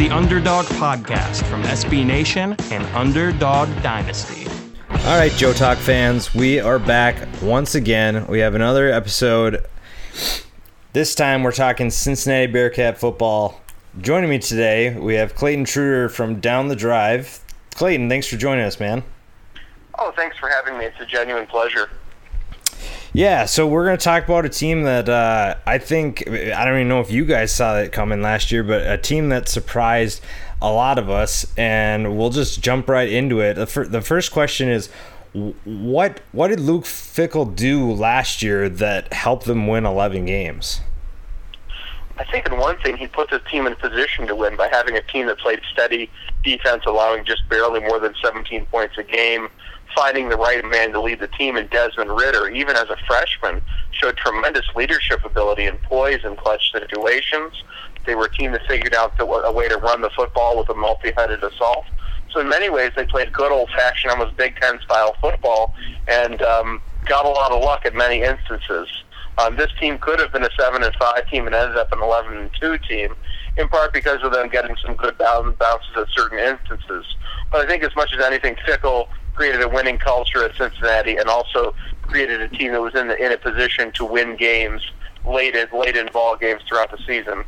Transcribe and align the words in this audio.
The 0.00 0.08
Underdog 0.08 0.64
Podcast 0.64 1.44
from 1.44 1.62
SB 1.64 2.06
Nation 2.06 2.56
and 2.70 2.82
Underdog 2.96 3.68
Dynasty. 3.82 4.50
All 4.90 5.18
right, 5.18 5.30
Joe 5.32 5.52
Talk 5.52 5.76
fans, 5.76 6.34
we 6.34 6.58
are 6.58 6.78
back 6.78 7.28
once 7.42 7.74
again. 7.74 8.26
We 8.26 8.38
have 8.38 8.54
another 8.54 8.90
episode. 8.90 9.66
This 10.94 11.14
time 11.14 11.42
we're 11.42 11.52
talking 11.52 11.90
Cincinnati 11.90 12.50
Bearcat 12.50 12.96
football. 12.96 13.60
Joining 14.00 14.30
me 14.30 14.38
today, 14.38 14.96
we 14.96 15.16
have 15.16 15.34
Clayton 15.34 15.66
Trutor 15.66 16.10
from 16.10 16.40
Down 16.40 16.68
the 16.68 16.76
Drive. 16.76 17.40
Clayton, 17.74 18.08
thanks 18.08 18.26
for 18.26 18.38
joining 18.38 18.64
us, 18.64 18.80
man. 18.80 19.04
Oh, 19.98 20.14
thanks 20.16 20.38
for 20.38 20.48
having 20.48 20.78
me. 20.78 20.86
It's 20.86 21.00
a 21.00 21.04
genuine 21.04 21.46
pleasure. 21.46 21.90
Yeah, 23.12 23.46
so 23.46 23.66
we're 23.66 23.84
going 23.86 23.98
to 23.98 24.04
talk 24.04 24.24
about 24.24 24.44
a 24.44 24.48
team 24.48 24.84
that 24.84 25.08
uh, 25.08 25.56
I 25.66 25.78
think, 25.78 26.28
I 26.28 26.64
don't 26.64 26.74
even 26.74 26.88
know 26.88 27.00
if 27.00 27.10
you 27.10 27.24
guys 27.24 27.52
saw 27.52 27.78
it 27.78 27.90
coming 27.90 28.22
last 28.22 28.52
year, 28.52 28.62
but 28.62 28.86
a 28.86 28.96
team 28.96 29.30
that 29.30 29.48
surprised 29.48 30.22
a 30.62 30.70
lot 30.70 30.96
of 30.96 31.10
us, 31.10 31.44
and 31.56 32.16
we'll 32.16 32.30
just 32.30 32.62
jump 32.62 32.88
right 32.88 33.08
into 33.08 33.40
it. 33.40 33.54
The, 33.54 33.66
fir- 33.66 33.86
the 33.86 34.00
first 34.00 34.30
question 34.30 34.68
is 34.68 34.90
what 35.32 36.20
what 36.32 36.48
did 36.48 36.58
Luke 36.58 36.84
Fickell 36.84 37.54
do 37.54 37.92
last 37.92 38.42
year 38.42 38.68
that 38.68 39.12
helped 39.12 39.44
them 39.44 39.68
win 39.68 39.86
11 39.86 40.26
games? 40.26 40.80
I 42.18 42.24
think 42.24 42.46
in 42.46 42.58
one 42.58 42.76
thing 42.78 42.96
he 42.96 43.06
put 43.06 43.30
the 43.30 43.38
team 43.38 43.66
in 43.66 43.74
position 43.76 44.26
to 44.26 44.36
win 44.36 44.56
by 44.56 44.68
having 44.68 44.96
a 44.96 45.02
team 45.02 45.26
that 45.26 45.38
played 45.38 45.60
steady 45.72 46.10
defense, 46.44 46.82
allowing 46.86 47.24
just 47.24 47.48
barely 47.48 47.80
more 47.80 47.98
than 47.98 48.14
17 48.22 48.66
points 48.66 48.98
a 48.98 49.02
game, 49.02 49.48
finding 49.94 50.28
the 50.28 50.36
right 50.36 50.64
man 50.64 50.92
to 50.92 51.00
lead 51.00 51.20
the 51.20 51.28
team 51.28 51.56
in 51.56 51.66
Desmond 51.68 52.10
Ridder, 52.10 52.48
even 52.48 52.76
as 52.76 52.88
a 52.90 52.96
freshman, 53.06 53.60
showed 53.92 54.16
tremendous 54.16 54.66
leadership 54.76 55.24
ability 55.24 55.66
and 55.66 55.80
poise 55.82 56.20
in 56.24 56.36
clutch 56.36 56.72
situations. 56.72 57.64
They 58.06 58.14
were 58.14 58.24
a 58.24 58.32
team 58.32 58.52
that 58.52 58.62
figured 58.68 58.94
out 58.94 59.16
the, 59.18 59.26
a 59.26 59.52
way 59.52 59.68
to 59.68 59.76
run 59.76 60.00
the 60.00 60.10
football 60.10 60.56
with 60.58 60.68
a 60.68 60.74
multi-headed 60.74 61.42
assault. 61.42 61.84
So 62.32 62.40
in 62.40 62.48
many 62.48 62.70
ways, 62.70 62.92
they 62.96 63.04
played 63.04 63.32
good 63.32 63.50
old-fashioned, 63.50 64.10
almost 64.10 64.36
Big 64.36 64.54
Ten 64.60 64.78
style 64.84 65.16
football, 65.20 65.74
and 66.06 66.40
um, 66.42 66.80
got 67.04 67.26
a 67.26 67.28
lot 67.28 67.50
of 67.50 67.62
luck 67.62 67.84
in 67.84 67.96
many 67.96 68.22
instances. 68.22 68.88
Um, 69.38 69.56
this 69.56 69.70
team 69.80 69.98
could 69.98 70.20
have 70.20 70.32
been 70.32 70.44
a 70.44 70.50
seven 70.58 70.82
and 70.82 70.94
five 70.98 71.28
team 71.28 71.46
and 71.46 71.54
ended 71.54 71.76
up 71.76 71.92
an 71.92 72.02
eleven 72.02 72.36
and 72.36 72.50
two 72.60 72.78
team, 72.78 73.14
in 73.56 73.68
part 73.68 73.92
because 73.92 74.22
of 74.22 74.32
them 74.32 74.48
getting 74.48 74.76
some 74.84 74.94
good 74.96 75.16
bounces 75.18 75.90
at 75.96 76.06
certain 76.14 76.38
instances. 76.38 77.04
But 77.50 77.64
I 77.64 77.66
think 77.66 77.82
as 77.82 77.94
much 77.96 78.12
as 78.12 78.22
anything, 78.22 78.56
Fickell 78.66 79.06
created 79.40 79.62
a 79.62 79.68
winning 79.70 79.96
culture 79.96 80.44
at 80.44 80.54
Cincinnati 80.54 81.16
and 81.16 81.26
also 81.26 81.74
created 82.02 82.42
a 82.42 82.48
team 82.48 82.72
that 82.72 82.82
was 82.82 82.94
in 82.94 83.08
the, 83.08 83.16
in 83.16 83.32
a 83.32 83.38
position 83.38 83.90
to 83.92 84.04
win 84.04 84.36
games 84.36 84.82
late 85.24 85.56
in, 85.56 85.66
late 85.72 85.96
in 85.96 86.06
ball 86.12 86.36
games 86.36 86.60
throughout 86.68 86.90
the 86.90 86.98
season. 87.06 87.42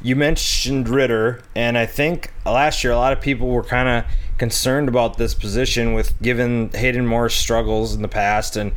You 0.00 0.14
mentioned 0.14 0.88
Ridder, 0.88 1.42
and 1.56 1.76
I 1.76 1.84
think 1.84 2.32
last 2.44 2.84
year 2.84 2.92
a 2.92 2.96
lot 2.96 3.12
of 3.12 3.20
people 3.20 3.48
were 3.48 3.64
kind 3.64 3.88
of 3.88 4.04
concerned 4.38 4.88
about 4.88 5.18
this 5.18 5.34
position 5.34 5.94
with 5.94 6.14
given 6.22 6.70
Hayden 6.70 7.08
Moore's 7.08 7.34
struggles 7.34 7.96
in 7.96 8.02
the 8.02 8.08
past, 8.08 8.54
and 8.54 8.70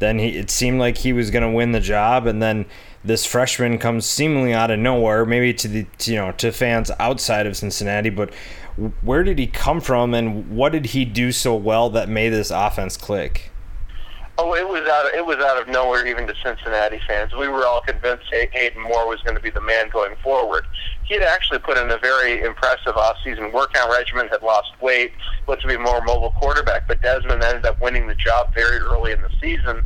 then 0.00 0.18
he 0.18 0.36
it 0.36 0.50
seemed 0.50 0.78
like 0.78 0.98
he 0.98 1.14
was 1.14 1.30
going 1.30 1.42
to 1.42 1.50
win 1.50 1.72
the 1.72 1.80
job, 1.80 2.26
and 2.26 2.42
then 2.42 2.66
this 3.02 3.24
freshman 3.24 3.78
comes 3.78 4.04
seemingly 4.04 4.52
out 4.52 4.70
of 4.70 4.78
nowhere, 4.78 5.24
maybe 5.24 5.54
to 5.54 5.68
the 5.68 5.86
to, 5.98 6.12
you 6.12 6.18
know 6.18 6.32
to 6.32 6.52
fans 6.52 6.90
outside 6.98 7.46
of 7.46 7.56
Cincinnati, 7.56 8.10
but 8.10 8.30
where 9.02 9.22
did 9.22 9.38
he 9.38 9.46
come 9.46 9.80
from, 9.80 10.14
and 10.14 10.56
what 10.56 10.72
did 10.72 10.86
he 10.86 11.04
do 11.04 11.32
so 11.32 11.54
well 11.54 11.90
that 11.90 12.08
made 12.08 12.30
this 12.30 12.50
offense 12.50 12.96
click? 12.96 13.50
Oh, 14.36 14.52
it 14.54 14.68
was 14.68 14.82
out. 14.88 15.06
Of, 15.06 15.14
it 15.14 15.24
was 15.24 15.36
out 15.36 15.62
of 15.62 15.68
nowhere, 15.68 16.04
even 16.08 16.26
to 16.26 16.34
Cincinnati 16.42 17.00
fans. 17.06 17.32
We 17.32 17.46
were 17.46 17.64
all 17.66 17.80
convinced 17.82 18.24
Hayden 18.32 18.82
Moore 18.82 19.06
was 19.06 19.20
going 19.22 19.36
to 19.36 19.42
be 19.42 19.50
the 19.50 19.60
man 19.60 19.90
going 19.90 20.16
forward. 20.24 20.66
He 21.04 21.14
had 21.14 21.22
actually 21.22 21.60
put 21.60 21.78
in 21.78 21.88
a 21.90 21.98
very 21.98 22.42
impressive 22.42 22.96
off-season 22.96 23.52
workout 23.52 23.90
regimen, 23.90 24.26
had 24.28 24.42
lost 24.42 24.72
weight, 24.80 25.12
looked 25.46 25.62
to 25.62 25.68
be 25.68 25.74
a 25.74 25.78
more 25.78 26.02
mobile 26.02 26.32
quarterback. 26.40 26.88
But 26.88 27.00
Desmond 27.00 27.44
ended 27.44 27.64
up 27.64 27.80
winning 27.80 28.08
the 28.08 28.16
job 28.16 28.52
very 28.52 28.78
early 28.78 29.12
in 29.12 29.22
the 29.22 29.30
season, 29.40 29.84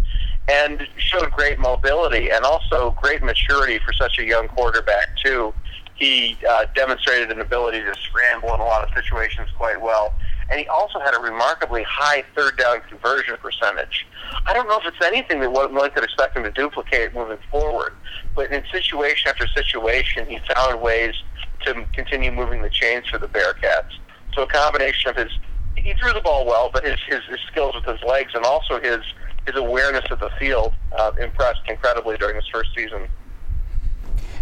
and 0.49 0.89
showed 0.97 1.31
great 1.33 1.59
mobility 1.59 2.31
and 2.31 2.43
also 2.47 2.93
great 2.93 3.23
maturity 3.23 3.79
for 3.85 3.93
such 3.93 4.19
a 4.19 4.25
young 4.25 4.49
quarterback 4.49 5.15
too. 5.23 5.53
He 5.99 6.37
uh, 6.49 6.67
demonstrated 6.75 7.31
an 7.31 7.41
ability 7.41 7.81
to 7.81 7.95
scramble 8.01 8.55
in 8.55 8.61
a 8.61 8.65
lot 8.65 8.83
of 8.83 8.91
situations 8.95 9.49
quite 9.57 9.81
well 9.81 10.15
and 10.51 10.59
he 10.59 10.67
also 10.69 10.99
had 10.99 11.15
a 11.15 11.19
remarkably 11.19 11.85
high 11.87 12.25
third 12.35 12.57
down 12.57 12.81
conversion 12.89 13.37
percentage. 13.41 14.07
I 14.47 14.55
don't 14.55 14.69
know 14.69 14.79
if 14.79 14.87
it's 14.87 15.05
anything 15.05 15.41
that 15.41 15.51
one 15.51 15.91
could 15.91 16.05
expect 16.05 16.37
him 16.37 16.45
to 16.45 16.51
duplicate 16.51 17.15
moving 17.15 17.39
forward, 17.51 17.93
but 18.35 18.51
in 18.51 18.63
situation 18.73 19.29
after 19.29 19.47
situation, 19.49 20.27
he 20.27 20.39
found 20.55 20.81
ways 20.81 21.15
to 21.65 21.85
continue 21.93 22.33
moving 22.33 22.63
the 22.63 22.71
chains 22.71 23.07
for 23.09 23.19
the 23.19 23.29
Bearcats. 23.29 23.99
So 24.35 24.43
a 24.43 24.47
combination 24.47 25.11
of 25.11 25.17
his, 25.17 25.31
he 25.77 25.93
threw 25.95 26.13
the 26.13 26.21
ball 26.21 26.47
well, 26.47 26.71
but 26.73 26.85
his, 26.85 26.97
his, 27.09 27.21
his 27.29 27.41
skills 27.51 27.75
with 27.75 27.85
his 27.85 28.03
legs 28.09 28.33
and 28.35 28.45
also 28.45 28.81
his, 28.81 29.01
his 29.47 29.57
awareness 29.57 30.05
of 30.11 30.21
the 30.21 30.31
field 30.39 30.73
uh, 30.99 31.13
impressed 31.21 31.61
incredibly 31.69 32.17
during 32.17 32.37
his 32.37 32.47
first 32.53 32.71
season. 32.77 33.09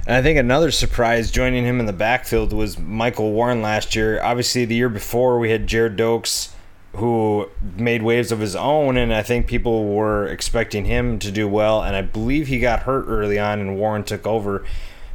And 0.06 0.14
I 0.14 0.22
think 0.22 0.38
another 0.38 0.70
surprise 0.70 1.32
joining 1.32 1.64
him 1.64 1.80
in 1.80 1.86
the 1.86 1.92
backfield 1.92 2.52
was 2.52 2.78
Michael 2.78 3.32
Warren 3.32 3.60
last 3.60 3.96
year. 3.96 4.22
Obviously, 4.22 4.64
the 4.64 4.76
year 4.76 4.88
before 4.88 5.38
we 5.38 5.50
had 5.50 5.66
Gerrid 5.66 5.96
Doaks, 5.96 6.54
who 6.94 7.48
made 7.76 8.02
waves 8.02 8.30
of 8.30 8.38
his 8.38 8.54
own, 8.54 8.96
and 8.96 9.12
I 9.12 9.22
think 9.22 9.48
people 9.48 9.84
were 9.92 10.26
expecting 10.28 10.84
him 10.84 11.18
to 11.18 11.32
do 11.32 11.48
well. 11.48 11.82
And 11.82 11.96
I 11.96 12.02
believe 12.02 12.46
he 12.46 12.60
got 12.60 12.84
hurt 12.84 13.06
early 13.08 13.38
on, 13.38 13.60
and 13.60 13.78
Warren 13.78 14.04
took 14.04 14.26
over. 14.26 14.64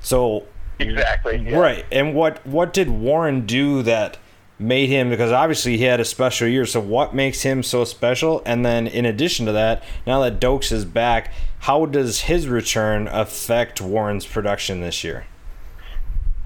So 0.02 0.46
exactly 0.78 1.38
yeah. 1.38 1.58
right. 1.58 1.86
And 1.92 2.14
what 2.14 2.46
what 2.46 2.74
did 2.74 2.90
Warren 2.90 3.46
do 3.46 3.84
that? 3.84 4.18
Made 4.62 4.90
him 4.90 5.10
because 5.10 5.32
obviously 5.32 5.78
he 5.78 5.86
had 5.86 6.00
a 6.00 6.06
special 6.06 6.48
year. 6.48 6.68
So 6.68 6.80
what 6.80 7.16
makes 7.16 7.42
him 7.42 7.64
so 7.64 7.84
special? 7.84 8.44
And 8.46 8.64
then 8.64 8.86
in 8.86 9.06
addition 9.06 9.48
to 9.48 9.52
that, 9.54 9.84
now 10.06 10.22
that 10.22 10.40
Doaks 10.40 10.72
is 10.72 10.86
back, 10.86 11.34
how 11.62 11.88
does 11.88 12.22
his 12.22 12.48
return 12.48 13.08
affect 13.08 13.82
Warren's 13.82 14.28
production 14.28 14.82
this 14.82 15.04
year? 15.04 15.26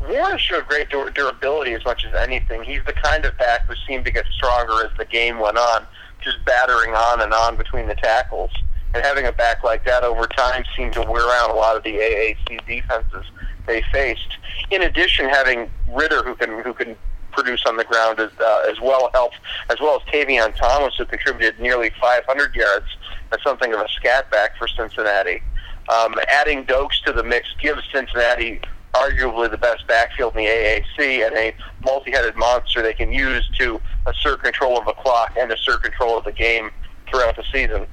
Warren 0.08 0.38
showed 0.38 0.66
great 0.68 0.90
dur- 0.90 1.10
durability 1.10 1.74
as 1.74 1.84
much 1.84 2.06
as 2.06 2.14
anything. 2.14 2.64
He's 2.64 2.84
the 2.86 2.94
kind 2.94 3.26
of 3.26 3.38
back 3.38 3.66
who 3.68 3.74
seemed 3.86 4.06
to 4.06 4.12
get 4.12 4.26
stronger 4.32 4.86
as 4.86 4.98
the 4.98 5.06
game 5.06 5.40
went 5.40 5.58
on, 5.58 5.86
just 6.22 6.38
battering 6.46 6.94
on 6.94 7.22
and 7.22 7.34
on 7.34 7.58
between 7.58 7.88
the 7.88 7.96
tackles. 7.96 8.52
And 8.94 9.04
having 9.04 9.26
a 9.26 9.34
back 9.34 9.62
like 9.62 9.84
that 9.84 10.06
over 10.06 10.26
time 10.26 10.64
seemed 10.78 10.94
to 10.94 11.02
wear 11.02 11.28
out 11.42 11.50
a 11.50 11.54
lot 11.54 11.76
of 11.76 11.84
the 11.84 11.96
AAC 11.96 12.66
defenses 12.66 13.26
they 13.68 13.84
faced. 13.92 14.38
In 14.72 14.84
addition, 14.84 15.28
having 15.28 15.70
Ridder 15.90 16.24
who 16.24 16.36
can 16.36 16.62
who 16.62 16.74
can 16.74 16.96
produce 17.36 17.64
on 17.66 17.78
the 17.78 17.84
ground 17.84 18.20
as, 18.20 18.32
uh, 18.40 18.66
as 18.70 18.80
well 18.80 19.10
helped, 19.14 19.38
as 19.70 19.80
well 19.80 20.02
as 20.02 20.14
Tavion 20.14 20.56
Thomas, 20.56 20.96
who 20.98 21.06
contributed 21.06 21.60
nearly 21.60 21.92
500 22.02 22.56
yards 22.56 22.86
as 23.32 23.42
something 23.44 23.74
of 23.74 23.82
a 23.82 23.90
scat 23.90 24.32
back 24.32 24.58
for 24.58 24.68
Cincinnati. 24.68 25.44
Um, 25.90 26.16
adding 26.30 26.64
Doaks 26.64 27.02
to 27.06 27.12
the 27.12 27.24
mix 27.24 27.48
gives 27.62 27.82
Cincinnati 27.94 28.62
arguably 28.94 29.52
the 29.52 29.58
best 29.58 29.86
backfield 29.88 30.36
in 30.36 30.46
the 30.46 30.50
AAC 30.50 31.28
and 31.28 31.36
a 31.36 31.54
multi-headed 31.84 32.36
monster 32.36 32.82
they 32.82 32.94
can 32.94 33.12
use 33.12 33.48
to 33.60 33.80
assert 34.08 34.42
control 34.42 34.80
of 34.80 34.86
the 34.86 34.94
clock 34.94 35.34
and 35.38 35.52
assert 35.52 35.84
control 35.84 36.18
of 36.18 36.24
the 36.24 36.32
game 36.32 36.72
throughout 37.10 37.36
the 37.36 37.44
season. 37.52 37.86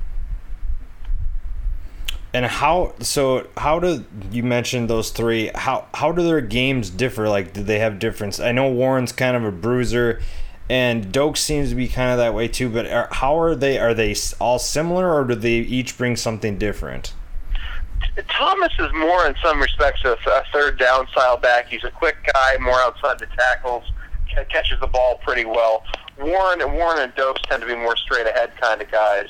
And 2.35 2.47
how 2.47 2.95
so 3.01 3.47
how 3.59 3.79
do 3.79 4.05
you 4.31 4.43
mention 4.43 4.87
those 4.87 5.11
three 5.11 5.51
how 5.55 5.87
how 5.93 6.13
do 6.13 6.23
their 6.23 6.41
games 6.41 6.89
differ 6.89 7.29
like 7.29 7.53
do 7.53 7.63
they 7.63 7.79
have 7.79 7.99
difference 7.99 8.41
I 8.41 8.53
know 8.53 8.71
Warren's 8.71 9.13
kind 9.13 9.37
of 9.37 9.45
a 9.45 9.53
bruiser 9.53 10.23
and 10.71 11.13
Doak 11.13 11.37
seems 11.37 11.69
to 11.69 11.75
be 11.75 11.89
kind 11.89 12.11
of 12.11 12.17
that 12.17 12.33
way 12.33 12.49
too 12.49 12.71
but 12.71 12.87
are, 12.91 13.09
how 13.11 13.39
are 13.39 13.55
they 13.55 13.79
are 13.79 13.93
they 13.93 14.17
all 14.41 14.59
similar 14.59 15.13
or 15.13 15.25
do 15.25 15.35
they 15.35 15.57
each 15.57 15.99
bring 15.99 16.17
something 16.17 16.57
different 16.57 17.13
Thomas 18.29 18.73
is 18.79 18.93
more, 18.93 19.27
in 19.27 19.35
some 19.43 19.61
respects, 19.61 20.05
a, 20.05 20.13
a 20.27 20.45
third 20.53 20.79
down 20.79 21.09
style 21.09 21.37
back. 21.37 21.69
He's 21.69 21.85
a 21.85 21.91
quick 21.91 22.17
guy, 22.33 22.57
more 22.61 22.79
outside 22.81 23.19
the 23.19 23.27
tackles, 23.27 23.85
catches 24.51 24.79
the 24.81 24.87
ball 24.87 25.19
pretty 25.25 25.45
well. 25.45 25.85
Warren, 26.19 26.61
and 26.61 26.75
Warren 26.75 27.01
and 27.01 27.15
Doaks 27.15 27.41
tend 27.49 27.63
to 27.63 27.69
be 27.69 27.75
more 27.75 27.97
straight 27.97 28.27
ahead 28.27 28.53
kind 28.61 28.83
of 28.83 28.91
guys. 28.91 29.29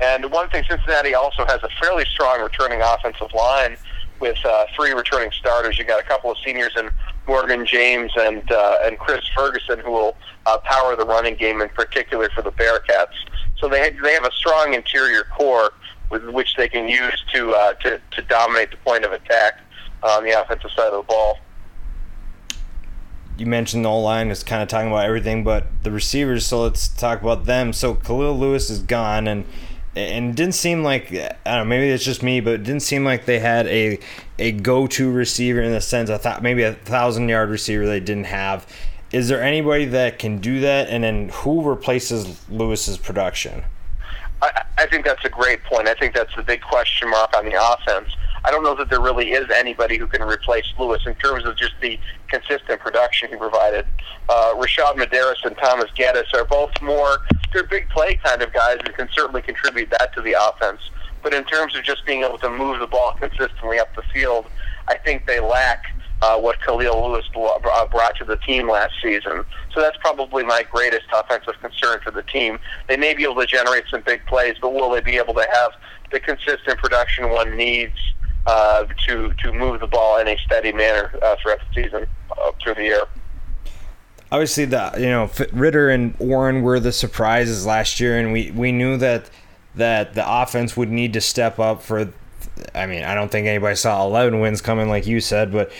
And 0.00 0.30
one 0.30 0.48
thing, 0.48 0.64
Cincinnati 0.68 1.14
also 1.14 1.44
has 1.46 1.62
a 1.62 1.68
fairly 1.80 2.04
strong 2.06 2.40
returning 2.40 2.80
offensive 2.80 3.32
line 3.34 3.76
with 4.18 4.38
uh, 4.44 4.66
three 4.74 4.92
returning 4.92 5.30
starters. 5.32 5.78
You 5.78 5.84
got 5.84 6.00
a 6.00 6.06
couple 6.06 6.30
of 6.30 6.38
seniors 6.44 6.72
in 6.76 6.90
Morgan 7.26 7.66
James 7.66 8.12
and 8.18 8.50
uh, 8.50 8.78
and 8.82 8.98
Chris 8.98 9.20
Ferguson 9.34 9.78
who 9.80 9.90
will 9.90 10.16
uh, 10.46 10.58
power 10.58 10.96
the 10.96 11.04
running 11.04 11.36
game 11.36 11.60
in 11.60 11.68
particular 11.70 12.28
for 12.34 12.42
the 12.42 12.52
Bearcats. 12.52 13.14
So 13.58 13.68
they 13.68 13.90
they 14.02 14.12
have 14.12 14.24
a 14.24 14.32
strong 14.32 14.74
interior 14.74 15.24
core 15.36 15.72
with 16.10 16.28
which 16.30 16.56
they 16.56 16.68
can 16.68 16.88
use 16.88 17.22
to 17.32 17.52
uh, 17.52 17.72
to 17.74 18.00
to 18.10 18.22
dominate 18.22 18.70
the 18.70 18.76
point 18.78 19.04
of 19.04 19.12
attack 19.12 19.60
on 20.02 20.24
the 20.24 20.40
offensive 20.40 20.70
side 20.72 20.92
of 20.92 20.94
the 20.94 21.02
ball. 21.02 21.38
You 23.36 23.46
mentioned 23.46 23.86
the 23.86 23.88
O 23.88 24.00
line 24.00 24.30
is 24.30 24.42
kind 24.42 24.62
of 24.62 24.68
talking 24.68 24.88
about 24.88 25.06
everything, 25.06 25.44
but 25.44 25.66
the 25.82 25.90
receivers. 25.90 26.44
So 26.44 26.62
let's 26.62 26.88
talk 26.88 27.22
about 27.22 27.46
them. 27.46 27.72
So 27.72 27.94
Kahlil 27.94 28.38
Lewis 28.38 28.68
is 28.68 28.80
gone, 28.80 29.26
and 29.26 29.46
and 29.96 30.30
it 30.30 30.36
didn't 30.36 30.54
seem 30.54 30.82
like 30.82 31.12
I 31.12 31.36
don't 31.44 31.58
know. 31.58 31.64
Maybe 31.64 31.88
it's 31.88 32.04
just 32.04 32.22
me, 32.22 32.40
but 32.40 32.54
it 32.54 32.62
didn't 32.62 32.82
seem 32.82 33.04
like 33.04 33.24
they 33.24 33.38
had 33.38 33.66
a 33.66 33.98
a 34.38 34.52
go 34.52 34.86
to 34.86 35.10
receiver 35.10 35.60
in 35.60 35.72
the 35.72 35.80
sense 35.80 36.10
I 36.10 36.18
thought 36.18 36.42
maybe 36.42 36.62
a 36.62 36.74
thousand 36.74 37.28
yard 37.28 37.50
receiver 37.50 37.86
they 37.86 38.00
didn't 38.00 38.24
have. 38.24 38.66
Is 39.12 39.28
there 39.28 39.42
anybody 39.42 39.86
that 39.86 40.20
can 40.20 40.38
do 40.38 40.60
that? 40.60 40.88
And 40.88 41.02
then 41.02 41.30
who 41.30 41.68
replaces 41.68 42.48
Lewis's 42.48 42.96
production? 42.96 43.64
I, 44.40 44.62
I 44.78 44.86
think 44.86 45.04
that's 45.04 45.24
a 45.24 45.28
great 45.28 45.64
point. 45.64 45.88
I 45.88 45.94
think 45.94 46.14
that's 46.14 46.34
the 46.36 46.42
big 46.42 46.62
question 46.62 47.10
mark 47.10 47.36
on 47.36 47.44
the 47.44 47.60
offense. 47.60 48.14
I 48.44 48.50
don't 48.50 48.62
know 48.62 48.74
that 48.76 48.88
there 48.88 49.00
really 49.00 49.32
is 49.32 49.50
anybody 49.54 49.98
who 49.98 50.06
can 50.06 50.22
replace 50.22 50.64
Lewis 50.78 51.02
in 51.06 51.14
terms 51.16 51.44
of 51.44 51.56
just 51.56 51.74
the 51.80 51.98
consistent 52.28 52.80
production 52.80 53.30
he 53.30 53.36
provided. 53.36 53.86
Uh, 54.28 54.54
Rashad 54.54 54.96
Medaris 54.96 55.44
and 55.44 55.56
Thomas 55.58 55.90
Geddis 55.96 56.32
are 56.34 56.44
both 56.44 56.70
more, 56.80 57.18
they're 57.52 57.64
big 57.64 57.88
play 57.90 58.14
kind 58.24 58.42
of 58.42 58.52
guys 58.52 58.78
and 58.84 58.94
can 58.94 59.08
certainly 59.12 59.42
contribute 59.42 59.90
that 59.90 60.14
to 60.14 60.22
the 60.22 60.34
offense. 60.38 60.80
But 61.22 61.34
in 61.34 61.44
terms 61.44 61.76
of 61.76 61.84
just 61.84 62.06
being 62.06 62.22
able 62.22 62.38
to 62.38 62.48
move 62.48 62.80
the 62.80 62.86
ball 62.86 63.12
consistently 63.18 63.78
up 63.78 63.94
the 63.94 64.02
field, 64.12 64.46
I 64.88 64.96
think 64.96 65.26
they 65.26 65.40
lack 65.40 65.84
uh, 66.22 66.38
what 66.38 66.60
Kahlil 66.60 67.10
Lewis 67.10 67.24
uh, 67.34 67.86
brought 67.86 68.16
to 68.16 68.24
the 68.24 68.36
team 68.36 68.70
last 68.70 68.92
season. 69.02 69.44
So 69.72 69.80
that's 69.80 69.96
probably 69.98 70.44
my 70.44 70.64
greatest 70.70 71.06
offensive 71.12 71.54
concern 71.60 72.00
for 72.02 72.10
the 72.10 72.22
team. 72.22 72.58
They 72.88 72.96
may 72.96 73.14
be 73.14 73.24
able 73.24 73.36
to 73.36 73.46
generate 73.46 73.84
some 73.90 74.02
big 74.02 74.24
plays, 74.26 74.56
but 74.60 74.72
will 74.72 74.90
they 74.90 75.00
be 75.00 75.16
able 75.16 75.34
to 75.34 75.46
have 75.52 75.72
the 76.10 76.20
consistent 76.20 76.78
production 76.78 77.30
one 77.30 77.56
needs 77.56 77.96
uh, 78.46 78.84
to 79.06 79.32
to 79.34 79.52
move 79.52 79.80
the 79.80 79.86
ball 79.86 80.18
in 80.18 80.28
a 80.28 80.36
steady 80.38 80.72
manner 80.72 81.12
uh, 81.22 81.36
throughout 81.42 81.60
the 81.68 81.82
season 81.82 82.06
uh, 82.30 82.52
through 82.62 82.74
the 82.74 82.84
year? 82.84 83.02
Obviously, 84.32 84.64
the 84.64 84.92
you 84.96 85.06
know 85.06 85.30
Ridder 85.52 85.90
and 85.90 86.18
Warren 86.18 86.62
were 86.62 86.80
the 86.80 86.92
surprises 86.92 87.66
last 87.66 88.00
year, 88.00 88.18
and 88.18 88.32
we 88.32 88.50
we 88.52 88.72
knew 88.72 88.96
that 88.98 89.30
that 89.74 90.14
the 90.14 90.24
offense 90.26 90.76
would 90.76 90.90
need 90.90 91.12
to 91.12 91.20
step 91.20 91.58
up 91.58 91.82
for 91.82 92.12
I 92.74 92.86
mean, 92.86 93.04
I 93.04 93.14
don't 93.14 93.30
think 93.30 93.46
anybody 93.46 93.76
saw 93.76 94.04
11 94.04 94.40
wins 94.40 94.60
coming 94.60 94.88
like 94.88 95.06
you 95.06 95.20
said, 95.20 95.52
but 95.52 95.72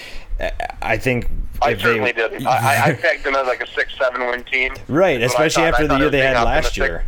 I 0.80 0.96
think 0.96 1.28
I 1.62 1.76
certainly 1.76 2.12
they, 2.12 2.28
did. 2.28 2.46
I, 2.46 2.88
I 2.88 2.92
pegged 3.00 3.24
them 3.24 3.34
as 3.36 3.46
like 3.46 3.62
a 3.62 3.66
six, 3.66 3.96
seven 3.98 4.26
win 4.26 4.44
team. 4.44 4.74
Right, 4.88 5.22
especially 5.22 5.64
after 5.64 5.86
the 5.86 5.98
year 5.98 6.10
they 6.10 6.20
had 6.20 6.42
last 6.42 6.76
year. 6.76 7.04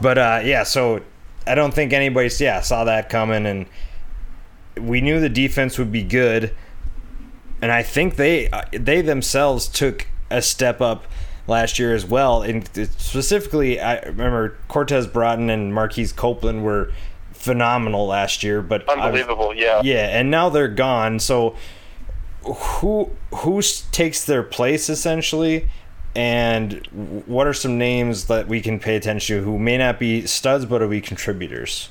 But 0.00 0.18
uh, 0.18 0.40
yeah, 0.44 0.62
so 0.62 1.02
I 1.46 1.54
don't 1.54 1.74
think 1.74 1.92
anybody 1.92 2.30
yeah 2.38 2.60
saw 2.60 2.84
that 2.84 3.08
coming, 3.08 3.46
and 3.46 3.66
we 4.78 5.00
knew 5.00 5.20
the 5.20 5.28
defense 5.28 5.78
would 5.78 5.92
be 5.92 6.02
good, 6.02 6.54
and 7.60 7.72
I 7.72 7.82
think 7.82 8.16
they 8.16 8.48
uh, 8.50 8.62
they 8.72 9.00
themselves 9.00 9.66
took 9.68 10.06
a 10.30 10.42
step 10.42 10.80
up 10.80 11.04
last 11.46 11.78
year 11.78 11.94
as 11.94 12.04
well. 12.04 12.42
And 12.42 12.68
specifically, 12.98 13.80
I 13.80 14.00
remember 14.00 14.56
Cortez 14.68 15.06
Broughton 15.06 15.50
and 15.50 15.74
Marquise 15.74 16.12
Copeland 16.12 16.62
were 16.62 16.92
phenomenal 17.32 18.06
last 18.06 18.42
year, 18.42 18.62
but 18.62 18.88
unbelievable, 18.88 19.54
yeah, 19.54 19.80
yeah, 19.82 20.18
and 20.18 20.30
now 20.30 20.48
they're 20.48 20.68
gone. 20.68 21.18
So 21.18 21.56
who 22.42 23.10
who 23.34 23.62
takes 23.90 24.24
their 24.24 24.42
place 24.42 24.88
essentially? 24.88 25.68
And 26.18 26.84
what 27.26 27.46
are 27.46 27.52
some 27.52 27.78
names 27.78 28.24
that 28.24 28.48
we 28.48 28.60
can 28.60 28.80
pay 28.80 28.96
attention 28.96 29.36
to 29.36 29.44
who 29.44 29.56
may 29.56 29.78
not 29.78 30.00
be 30.00 30.26
studs 30.26 30.64
but 30.64 30.82
are 30.82 30.88
we 30.88 31.00
contributors? 31.00 31.90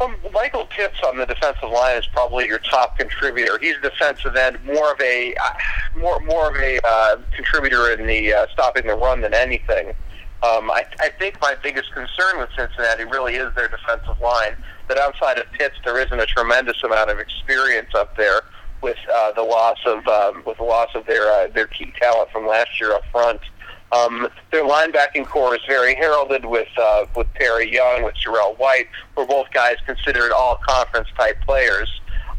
Um, 0.00 0.14
Michael 0.32 0.66
Pitts 0.66 1.00
on 1.04 1.18
the 1.18 1.26
defensive 1.26 1.68
line 1.68 1.96
is 1.96 2.06
probably 2.06 2.46
your 2.46 2.60
top 2.60 2.96
contributor. 2.96 3.58
He's 3.58 3.74
a 3.74 3.80
defensive 3.80 4.36
end, 4.36 4.64
more 4.64 4.92
of 4.92 5.00
a 5.00 5.34
uh, 5.34 5.50
more 5.98 6.20
more 6.20 6.48
of 6.48 6.54
a 6.62 6.78
uh, 6.86 7.16
contributor 7.34 7.90
in 7.90 8.06
the 8.06 8.32
uh, 8.32 8.46
stopping 8.52 8.86
the 8.86 8.94
run 8.94 9.20
than 9.20 9.34
anything. 9.34 9.88
Um, 10.44 10.70
I, 10.70 10.86
I 11.00 11.08
think 11.18 11.40
my 11.40 11.56
biggest 11.60 11.92
concern 11.92 12.38
with 12.38 12.50
Cincinnati 12.56 13.02
really 13.02 13.34
is 13.34 13.52
their 13.56 13.66
defensive 13.66 14.20
line. 14.20 14.54
That 14.86 14.98
outside 14.98 15.38
of 15.38 15.50
Pitts, 15.50 15.74
there 15.84 15.98
isn't 15.98 16.20
a 16.20 16.26
tremendous 16.26 16.80
amount 16.84 17.10
of 17.10 17.18
experience 17.18 17.92
up 17.96 18.16
there 18.16 18.42
with 18.82 18.96
uh, 19.12 19.32
the 19.32 19.42
loss 19.42 19.78
of 19.86 20.06
um, 20.06 20.42
with 20.46 20.58
the 20.58 20.64
loss 20.64 20.88
of 20.94 21.06
their 21.06 21.30
uh, 21.30 21.48
their 21.48 21.66
key 21.66 21.92
talent 22.00 22.30
from 22.30 22.46
last 22.46 22.80
year 22.80 22.92
up 22.92 23.02
front. 23.10 23.40
Um, 23.92 24.28
their 24.50 24.64
linebacking 24.64 25.26
core 25.26 25.54
is 25.54 25.60
very 25.66 25.94
heralded 25.94 26.44
with 26.44 26.68
uh, 26.76 27.06
with 27.14 27.32
Perry 27.34 27.72
Young, 27.72 28.02
with 28.02 28.14
Jarrell 28.14 28.58
White, 28.58 28.88
who 29.14 29.22
are 29.22 29.26
both 29.26 29.50
guys 29.52 29.76
considered 29.86 30.32
all 30.32 30.58
conference 30.66 31.08
type 31.16 31.40
players. 31.42 31.88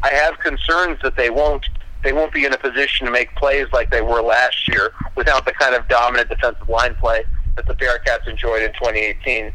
I 0.02 0.10
have 0.10 0.38
concerns 0.38 0.98
that 1.02 1.16
they 1.16 1.30
won't 1.30 1.66
they 2.04 2.12
won't 2.12 2.32
be 2.32 2.44
in 2.44 2.52
a 2.52 2.58
position 2.58 3.06
to 3.06 3.12
make 3.12 3.34
plays 3.34 3.66
like 3.72 3.90
they 3.90 4.02
were 4.02 4.22
last 4.22 4.68
year 4.68 4.92
without 5.16 5.44
the 5.44 5.52
kind 5.52 5.74
of 5.74 5.88
dominant 5.88 6.28
defensive 6.28 6.68
line 6.68 6.94
play 6.94 7.24
that 7.56 7.66
the 7.66 7.74
Bearcats 7.74 8.28
enjoyed 8.28 8.62
in 8.62 8.72
2018. 8.74 9.52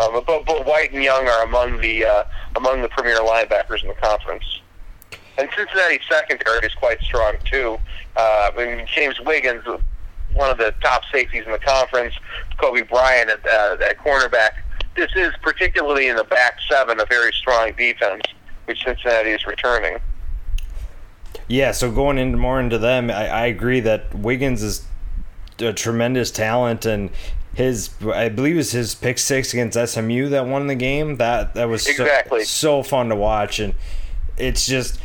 Um, 0.00 0.22
but, 0.26 0.44
but 0.44 0.66
White 0.66 0.92
and 0.92 1.02
Young 1.02 1.26
are 1.26 1.44
among 1.44 1.80
the 1.80 2.04
uh, 2.04 2.24
among 2.56 2.82
the 2.82 2.88
premier 2.88 3.18
linebackers 3.18 3.82
in 3.82 3.88
the 3.88 3.94
conference. 3.94 4.60
And 5.38 5.48
Cincinnati's 5.56 6.00
secondary 6.10 6.66
is 6.66 6.74
quite 6.74 7.00
strong 7.00 7.34
too. 7.44 7.78
Uh, 8.16 8.50
I 8.56 8.76
mean, 8.76 8.86
James 8.92 9.20
Wiggins 9.20 9.64
one 10.34 10.50
of 10.50 10.58
the 10.58 10.74
top 10.82 11.02
safeties 11.10 11.44
in 11.46 11.52
the 11.52 11.58
conference, 11.58 12.14
Coby 12.58 12.88
Bryant 12.88 13.30
at, 13.30 13.46
uh, 13.46 13.76
at 13.82 13.98
cornerback. 13.98 14.50
This 14.94 15.10
is 15.16 15.32
particularly 15.42 16.08
in 16.08 16.16
the 16.16 16.24
back 16.24 16.58
seven 16.68 17.00
a 17.00 17.06
very 17.06 17.32
strong 17.32 17.72
defense, 17.72 18.22
which 18.66 18.82
Cincinnati 18.84 19.30
is 19.30 19.46
returning. 19.46 19.98
Yeah, 21.46 21.72
so 21.72 21.90
going 21.90 22.18
into 22.18 22.36
more 22.36 22.60
into 22.60 22.78
them, 22.78 23.10
I, 23.10 23.28
I 23.28 23.46
agree 23.46 23.80
that 23.80 24.14
Wiggins 24.14 24.62
is 24.62 24.84
a 25.60 25.72
tremendous 25.72 26.30
talent 26.30 26.84
and 26.84 27.10
his 27.54 27.90
I 28.02 28.28
believe 28.28 28.54
it 28.54 28.58
was 28.58 28.72
his 28.72 28.94
pick 28.94 29.18
six 29.18 29.52
against 29.52 29.76
SMU 29.92 30.28
that 30.28 30.46
won 30.46 30.68
the 30.68 30.76
game. 30.76 31.16
That 31.16 31.54
that 31.54 31.68
was 31.68 31.86
exactly 31.86 32.40
so, 32.40 32.82
so 32.82 32.88
fun 32.88 33.08
to 33.08 33.16
watch 33.16 33.58
and 33.58 33.74
it's 34.36 34.66
just 34.66 35.00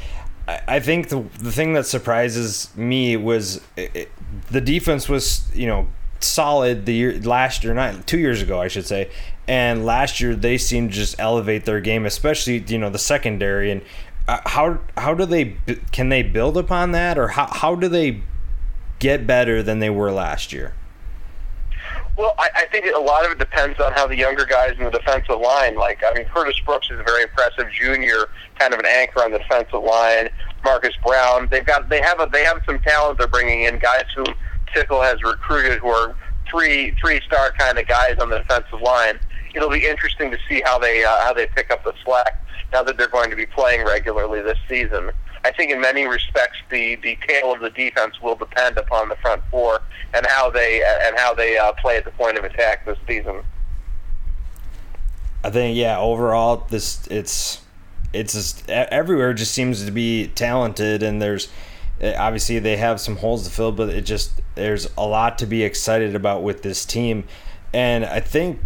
I 0.47 0.79
think 0.79 1.09
the 1.09 1.21
the 1.39 1.51
thing 1.51 1.73
that 1.73 1.85
surprises 1.85 2.69
me 2.75 3.15
was 3.15 3.61
it, 3.77 4.11
the 4.51 4.59
defense 4.59 5.07
was 5.07 5.49
you 5.55 5.67
know 5.67 5.87
solid 6.19 6.85
the 6.85 6.93
year 6.93 7.19
last 7.21 7.63
year, 7.63 7.73
not 7.73 8.05
two 8.07 8.19
years 8.19 8.41
ago, 8.41 8.59
I 8.59 8.67
should 8.67 8.85
say. 8.85 9.09
And 9.47 9.85
last 9.85 10.19
year 10.19 10.35
they 10.35 10.57
seemed 10.57 10.91
to 10.91 10.95
just 10.95 11.19
elevate 11.19 11.65
their 11.65 11.79
game, 11.79 12.05
especially 12.05 12.59
you 12.67 12.77
know 12.77 12.89
the 12.89 12.99
secondary. 12.99 13.71
And 13.71 13.81
uh, 14.27 14.39
how 14.45 14.79
how 14.97 15.13
do 15.13 15.25
they 15.25 15.55
can 15.91 16.09
they 16.09 16.23
build 16.23 16.57
upon 16.57 16.91
that, 16.91 17.17
or 17.17 17.29
how 17.29 17.47
how 17.47 17.75
do 17.75 17.87
they 17.87 18.21
get 18.99 19.25
better 19.25 19.63
than 19.63 19.79
they 19.79 19.89
were 19.89 20.11
last 20.11 20.51
year? 20.51 20.73
Well, 22.15 22.35
I, 22.37 22.49
I 22.55 22.65
think 22.67 22.85
a 22.85 22.99
lot 22.99 23.25
of 23.25 23.31
it 23.31 23.39
depends 23.39 23.79
on 23.79 23.91
how 23.93 24.05
the 24.07 24.15
younger 24.15 24.45
guys 24.45 24.73
in 24.77 24.85
the 24.85 24.91
defensive 24.91 25.39
line, 25.39 25.75
like 25.75 26.01
I 26.05 26.13
mean, 26.13 26.25
Curtis 26.25 26.59
Brooks 26.63 26.91
is 26.91 26.99
a 26.99 27.03
very 27.03 27.23
impressive 27.23 27.71
junior, 27.71 28.27
kind 28.59 28.73
of 28.73 28.79
an 28.79 28.85
anchor 28.85 29.21
on 29.23 29.31
the 29.31 29.39
defensive 29.39 29.83
line. 29.83 30.29
Marcus 30.63 30.93
Brown, 31.03 31.47
they've 31.49 31.65
got 31.65 31.89
they 31.89 32.01
have 32.01 32.19
a 32.19 32.29
they 32.31 32.43
have 32.43 32.61
some 32.65 32.79
talent 32.79 33.17
they're 33.17 33.27
bringing 33.27 33.63
in 33.63 33.79
guys 33.79 34.05
who 34.15 34.23
Fickell 34.75 35.03
has 35.03 35.23
recruited 35.23 35.79
who 35.79 35.89
are 35.89 36.15
three 36.49 36.95
three 37.01 37.19
star 37.25 37.51
kind 37.57 37.79
of 37.79 37.87
guys 37.87 38.17
on 38.21 38.29
the 38.29 38.37
defensive 38.37 38.81
line. 38.81 39.19
It'll 39.55 39.69
be 39.69 39.85
interesting 39.85 40.29
to 40.31 40.37
see 40.47 40.61
how 40.63 40.77
they 40.77 41.03
uh, 41.03 41.17
how 41.21 41.33
they 41.33 41.47
pick 41.47 41.71
up 41.71 41.83
the 41.83 41.93
slack 42.05 42.45
now 42.73 42.83
that 42.83 42.97
they're 42.97 43.07
going 43.07 43.31
to 43.31 43.35
be 43.35 43.47
playing 43.47 43.85
regularly 43.85 44.41
this 44.41 44.57
season. 44.69 45.09
I 45.45 45.51
think 45.51 45.71
in 45.71 45.81
many 45.81 46.05
respects 46.05 46.57
the 46.69 46.95
the 46.95 47.17
tail 47.27 47.53
of 47.53 47.59
the 47.59 47.69
defense 47.69 48.21
will 48.21 48.35
depend 48.35 48.77
upon 48.77 49.09
the 49.09 49.15
front 49.17 49.41
four 49.51 49.81
and 50.13 50.25
how 50.25 50.49
they 50.49 50.81
and 51.05 51.17
how 51.17 51.33
they 51.33 51.57
uh, 51.57 51.73
play 51.73 51.97
at 51.97 52.05
the 52.05 52.11
point 52.11 52.37
of 52.37 52.43
attack 52.43 52.85
this 52.85 52.97
season. 53.07 53.43
I 55.43 55.49
think 55.49 55.75
yeah, 55.75 55.99
overall 55.99 56.65
this 56.69 57.05
it's 57.07 57.61
it's 58.13 58.33
just 58.33 58.69
everywhere 58.69 59.33
just 59.33 59.53
seems 59.53 59.85
to 59.85 59.91
be 59.91 60.27
talented 60.27 61.03
and 61.03 61.21
there's 61.21 61.49
uh, 62.01 62.13
obviously 62.17 62.59
they 62.59 62.77
have 62.77 62.99
some 62.99 63.17
holes 63.17 63.45
to 63.45 63.53
fill, 63.53 63.71
but 63.71 63.89
it 63.89 64.05
just 64.05 64.41
there's 64.55 64.89
a 64.97 65.05
lot 65.05 65.37
to 65.39 65.45
be 65.45 65.63
excited 65.63 66.15
about 66.15 66.43
with 66.43 66.61
this 66.61 66.85
team, 66.85 67.25
and 67.73 68.05
I 68.05 68.19
think 68.19 68.59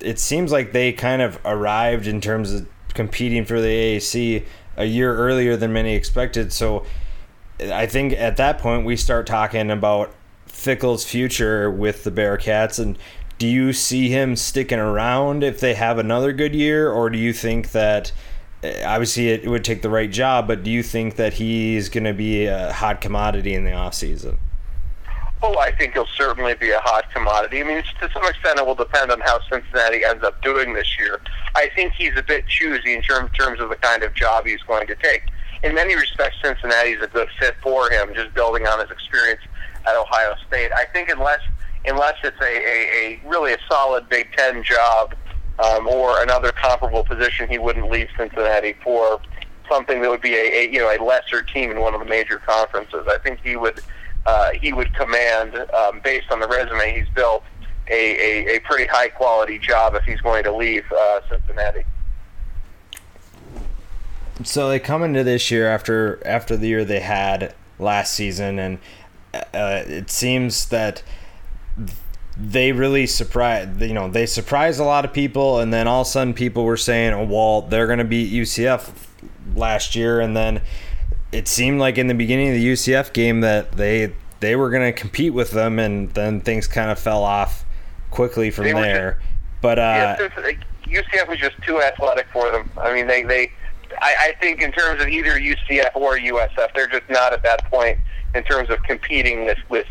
it 0.00 0.18
seems 0.18 0.52
like 0.52 0.72
they 0.72 0.92
kind 0.92 1.22
of 1.22 1.38
arrived 1.44 2.06
in 2.06 2.20
terms 2.20 2.52
of 2.52 2.68
competing 2.94 3.44
for 3.44 3.60
the 3.60 3.68
AAC 3.68 4.44
a 4.78 4.84
year 4.84 5.14
earlier 5.14 5.56
than 5.56 5.72
many 5.72 5.94
expected. 5.94 6.52
So 6.52 6.86
I 7.60 7.86
think 7.86 8.12
at 8.14 8.36
that 8.38 8.58
point 8.58 8.86
we 8.86 8.96
start 8.96 9.26
talking 9.26 9.70
about 9.70 10.14
Fickell's 10.46 11.04
future 11.04 11.70
with 11.70 12.04
the 12.04 12.10
Bearcats. 12.10 12.78
And 12.78 12.96
do 13.38 13.46
you 13.46 13.72
see 13.72 14.08
him 14.08 14.36
sticking 14.36 14.78
around 14.78 15.42
if 15.42 15.60
they 15.60 15.74
have 15.74 15.98
another 15.98 16.32
good 16.32 16.54
year? 16.54 16.90
Or 16.90 17.10
do 17.10 17.18
you 17.18 17.32
think 17.32 17.72
that 17.72 18.12
eh, 18.62 18.84
obviously 18.86 19.28
it 19.28 19.48
would 19.48 19.64
take 19.64 19.82
the 19.82 19.90
right 19.90 20.10
job 20.10 20.46
but 20.46 20.62
do 20.62 20.70
you 20.70 20.82
think 20.82 21.16
that 21.16 21.34
he's 21.34 21.88
going 21.88 22.04
to 22.04 22.14
be 22.14 22.46
a 22.46 22.72
hot 22.72 23.00
commodity 23.00 23.54
in 23.54 23.64
the 23.64 23.70
offseason 23.70 24.38
Oh, 25.40 25.56
I 25.58 25.70
think 25.70 25.92
he'll 25.92 26.06
certainly 26.06 26.54
be 26.54 26.70
a 26.70 26.80
hot 26.80 27.12
commodity. 27.12 27.60
I 27.60 27.64
mean, 27.64 27.82
to 28.00 28.10
some 28.12 28.24
extent, 28.24 28.58
it 28.58 28.66
will 28.66 28.74
depend 28.74 29.12
on 29.12 29.20
how 29.20 29.38
Cincinnati 29.50 30.04
ends 30.04 30.24
up 30.24 30.42
doing 30.42 30.74
this 30.74 30.98
year. 30.98 31.20
I 31.54 31.70
think 31.76 31.92
he's 31.92 32.16
a 32.16 32.22
bit 32.22 32.46
choosy 32.48 32.94
in 32.94 33.02
term, 33.02 33.28
terms 33.30 33.60
of 33.60 33.68
the 33.68 33.76
kind 33.76 34.02
of 34.02 34.14
job 34.14 34.46
he's 34.46 34.62
going 34.62 34.88
to 34.88 34.96
take. 34.96 35.22
In 35.62 35.74
many 35.74 35.94
respects, 35.94 36.36
Cincinnati 36.42 36.90
is 36.90 37.02
a 37.02 37.06
good 37.06 37.28
fit 37.38 37.54
for 37.62 37.90
him, 37.90 38.14
just 38.14 38.34
building 38.34 38.66
on 38.66 38.80
his 38.80 38.90
experience 38.90 39.40
at 39.86 39.96
Ohio 39.96 40.34
State. 40.46 40.72
I 40.72 40.84
think 40.86 41.08
unless 41.08 41.40
unless 41.86 42.16
it's 42.24 42.40
a, 42.40 42.44
a, 42.44 43.20
a 43.24 43.28
really 43.28 43.52
a 43.52 43.58
solid 43.68 44.08
Big 44.08 44.28
Ten 44.36 44.62
job 44.62 45.14
um, 45.58 45.86
or 45.86 46.20
another 46.22 46.52
comparable 46.52 47.04
position, 47.04 47.48
he 47.48 47.58
wouldn't 47.58 47.90
leave 47.90 48.08
Cincinnati 48.16 48.74
for 48.82 49.20
something 49.68 50.00
that 50.02 50.10
would 50.10 50.20
be 50.20 50.34
a, 50.34 50.60
a 50.62 50.70
you 50.70 50.78
know 50.78 50.94
a 50.94 50.98
lesser 51.02 51.42
team 51.42 51.70
in 51.70 51.80
one 51.80 51.94
of 51.94 52.00
the 52.00 52.06
major 52.06 52.38
conferences. 52.38 53.06
I 53.08 53.18
think 53.18 53.40
he 53.42 53.56
would 53.56 53.80
uh, 54.26 54.50
he 54.52 54.72
would 54.72 54.92
command, 54.94 55.56
um, 55.56 56.00
based 56.02 56.30
on 56.30 56.40
the 56.40 56.48
resume 56.48 56.98
he's 56.98 57.08
built, 57.14 57.42
a, 57.90 57.92
a, 57.92 58.56
a 58.56 58.60
pretty 58.60 58.86
high 58.86 59.08
quality 59.08 59.58
job 59.58 59.94
if 59.94 60.04
he's 60.04 60.20
going 60.20 60.44
to 60.44 60.54
leave 60.54 60.84
uh, 60.92 61.20
Cincinnati. 61.28 61.84
So 64.44 64.68
they 64.68 64.78
come 64.78 65.02
into 65.02 65.24
this 65.24 65.50
year 65.50 65.66
after 65.68 66.22
after 66.24 66.56
the 66.56 66.68
year 66.68 66.84
they 66.84 67.00
had 67.00 67.54
last 67.78 68.12
season, 68.12 68.58
and 68.58 68.78
uh, 69.34 69.82
it 69.86 70.10
seems 70.10 70.66
that 70.66 71.02
they 72.36 72.70
really 72.70 73.06
surprised. 73.06 73.80
You 73.80 73.94
know, 73.94 74.08
they 74.08 74.26
surprised 74.26 74.78
a 74.78 74.84
lot 74.84 75.04
of 75.04 75.12
people, 75.12 75.58
and 75.58 75.72
then 75.72 75.88
all 75.88 76.02
of 76.02 76.06
a 76.06 76.10
sudden 76.10 76.34
people 76.34 76.64
were 76.64 76.76
saying, 76.76 77.14
"Oh, 77.14 77.24
well, 77.24 77.62
they're 77.62 77.86
going 77.86 77.98
to 77.98 78.04
beat 78.04 78.32
UCF 78.32 78.90
last 79.56 79.96
year," 79.96 80.20
and 80.20 80.36
then 80.36 80.60
it 81.32 81.48
seemed 81.48 81.78
like 81.78 81.98
in 81.98 82.06
the 82.06 82.14
beginning 82.14 82.48
of 82.48 82.54
the 82.54 82.72
UCF 82.72 83.12
game 83.12 83.40
that 83.40 83.72
they 83.72 84.12
they 84.40 84.56
were 84.56 84.70
going 84.70 84.92
to 84.92 84.98
compete 84.98 85.34
with 85.34 85.50
them, 85.50 85.78
and 85.78 86.10
then 86.14 86.40
things 86.40 86.66
kind 86.66 86.90
of 86.90 86.98
fell 86.98 87.24
off 87.24 87.64
quickly 88.10 88.50
from 88.50 88.64
there. 88.64 89.18
Just, 89.20 89.60
but 89.60 89.78
uh, 89.78 90.16
yeah, 90.18 90.52
UCF 90.86 91.28
was 91.28 91.38
just 91.38 91.60
too 91.62 91.82
athletic 91.82 92.26
for 92.32 92.50
them. 92.50 92.70
I 92.78 92.94
mean, 92.94 93.06
they 93.06 93.22
they 93.24 93.52
I, 94.00 94.14
I 94.20 94.34
think 94.40 94.60
in 94.60 94.72
terms 94.72 95.02
of 95.02 95.08
either 95.08 95.32
UCF 95.32 95.94
or 95.94 96.16
USF, 96.16 96.74
they're 96.74 96.88
just 96.88 97.08
not 97.08 97.32
at 97.32 97.42
that 97.42 97.70
point 97.70 97.98
in 98.34 98.44
terms 98.44 98.70
of 98.70 98.82
competing 98.84 99.44
with 99.44 99.58
with 99.68 99.86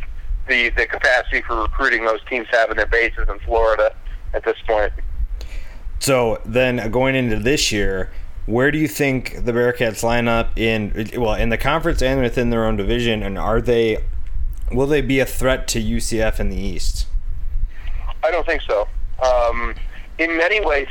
the 0.47 0.69
the 0.69 0.85
capacity 0.85 1.41
for 1.41 1.61
recruiting 1.61 2.05
those 2.05 2.23
teams 2.29 2.47
have 2.51 2.69
in 2.71 2.77
their 2.77 2.87
bases 2.87 3.27
in 3.29 3.39
Florida 3.39 3.95
at 4.33 4.43
this 4.43 4.57
point. 4.65 4.93
So 5.99 6.41
then 6.45 6.91
going 6.91 7.15
into 7.15 7.37
this 7.37 7.71
year, 7.71 8.11
where 8.47 8.71
do 8.71 8.77
you 8.77 8.87
think 8.87 9.43
the 9.43 9.51
Bearcats 9.51 10.01
line 10.01 10.27
up 10.27 10.57
in 10.57 11.09
well 11.17 11.35
in 11.35 11.49
the 11.49 11.57
conference 11.57 12.01
and 12.01 12.21
within 12.21 12.49
their 12.49 12.65
own 12.65 12.77
division? 12.77 13.21
And 13.21 13.37
are 13.37 13.61
they 13.61 14.03
will 14.71 14.87
they 14.87 15.01
be 15.01 15.19
a 15.19 15.25
threat 15.25 15.67
to 15.69 15.81
UCF 15.81 16.39
in 16.39 16.49
the 16.49 16.57
East? 16.57 17.07
I 18.23 18.31
don't 18.31 18.47
think 18.47 18.61
so. 18.63 18.87
Um, 19.21 19.75
in 20.17 20.35
many 20.37 20.65
ways, 20.65 20.87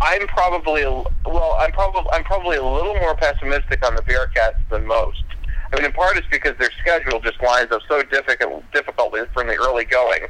I'm 0.00 0.26
probably 0.28 0.84
well. 0.84 1.56
I'm 1.58 1.72
probably 1.72 2.10
I'm 2.12 2.24
probably 2.24 2.56
a 2.56 2.64
little 2.64 2.94
more 2.94 3.16
pessimistic 3.16 3.84
on 3.84 3.96
the 3.96 4.02
Bearcats 4.02 4.60
than 4.70 4.86
most. 4.86 5.24
I 5.72 5.76
mean, 5.76 5.84
in 5.84 5.92
part 5.92 6.16
it's 6.16 6.26
because 6.30 6.56
their 6.58 6.70
schedule 6.80 7.20
just 7.20 7.40
lines 7.42 7.70
up 7.70 7.82
so 7.88 8.02
difficult 8.04 8.64
difficultly 8.72 9.22
from 9.34 9.48
the 9.48 9.56
early 9.56 9.84
going. 9.84 10.26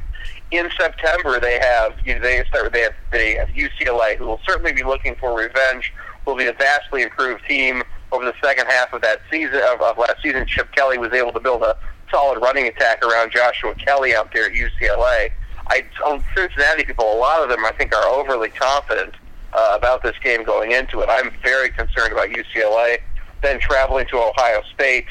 In 0.49 0.69
September, 0.79 1.39
they 1.39 1.59
have 1.59 1.93
you 2.05 2.15
know, 2.15 2.21
they 2.21 2.43
start 2.49 2.73
they 2.73 2.81
have 2.81 2.93
they 3.11 3.35
have 3.35 3.49
UCLA, 3.49 4.17
who 4.17 4.25
will 4.25 4.41
certainly 4.47 4.73
be 4.73 4.83
looking 4.83 5.15
for 5.15 5.37
revenge 5.37 5.93
will 6.25 6.35
be 6.35 6.47
a 6.47 6.53
vastly 6.53 7.03
improved 7.03 7.43
team 7.47 7.83
over 8.11 8.25
the 8.25 8.33
second 8.43 8.67
half 8.67 8.93
of 8.93 9.01
that 9.01 9.21
season 9.31 9.61
of, 9.71 9.81
of 9.81 9.97
last 9.97 10.21
season. 10.21 10.45
Chip 10.45 10.71
Kelly 10.73 10.97
was 10.97 11.13
able 11.13 11.31
to 11.31 11.39
build 11.39 11.63
a 11.63 11.75
solid 12.11 12.39
running 12.41 12.67
attack 12.67 13.03
around 13.03 13.31
Joshua 13.31 13.73
Kelley 13.75 14.13
out 14.13 14.31
there 14.33 14.45
at 14.45 14.51
UCLA. 14.51 15.29
I 15.67 15.85
tell 15.97 16.21
Cincinnati 16.35 16.83
people, 16.83 17.05
a 17.05 17.17
lot 17.17 17.41
of 17.41 17.49
them 17.49 17.63
I 17.65 17.71
think 17.71 17.95
are 17.95 18.05
overly 18.05 18.49
confident 18.49 19.15
uh, 19.53 19.77
about 19.77 20.03
this 20.03 20.15
game 20.23 20.43
going 20.43 20.71
into 20.71 21.01
it. 21.01 21.09
I'm 21.09 21.31
very 21.41 21.69
concerned 21.69 22.11
about 22.11 22.29
UCLA. 22.29 22.99
Then 23.41 23.59
traveling 23.59 24.05
to 24.07 24.17
Ohio 24.17 24.61
State, 24.73 25.05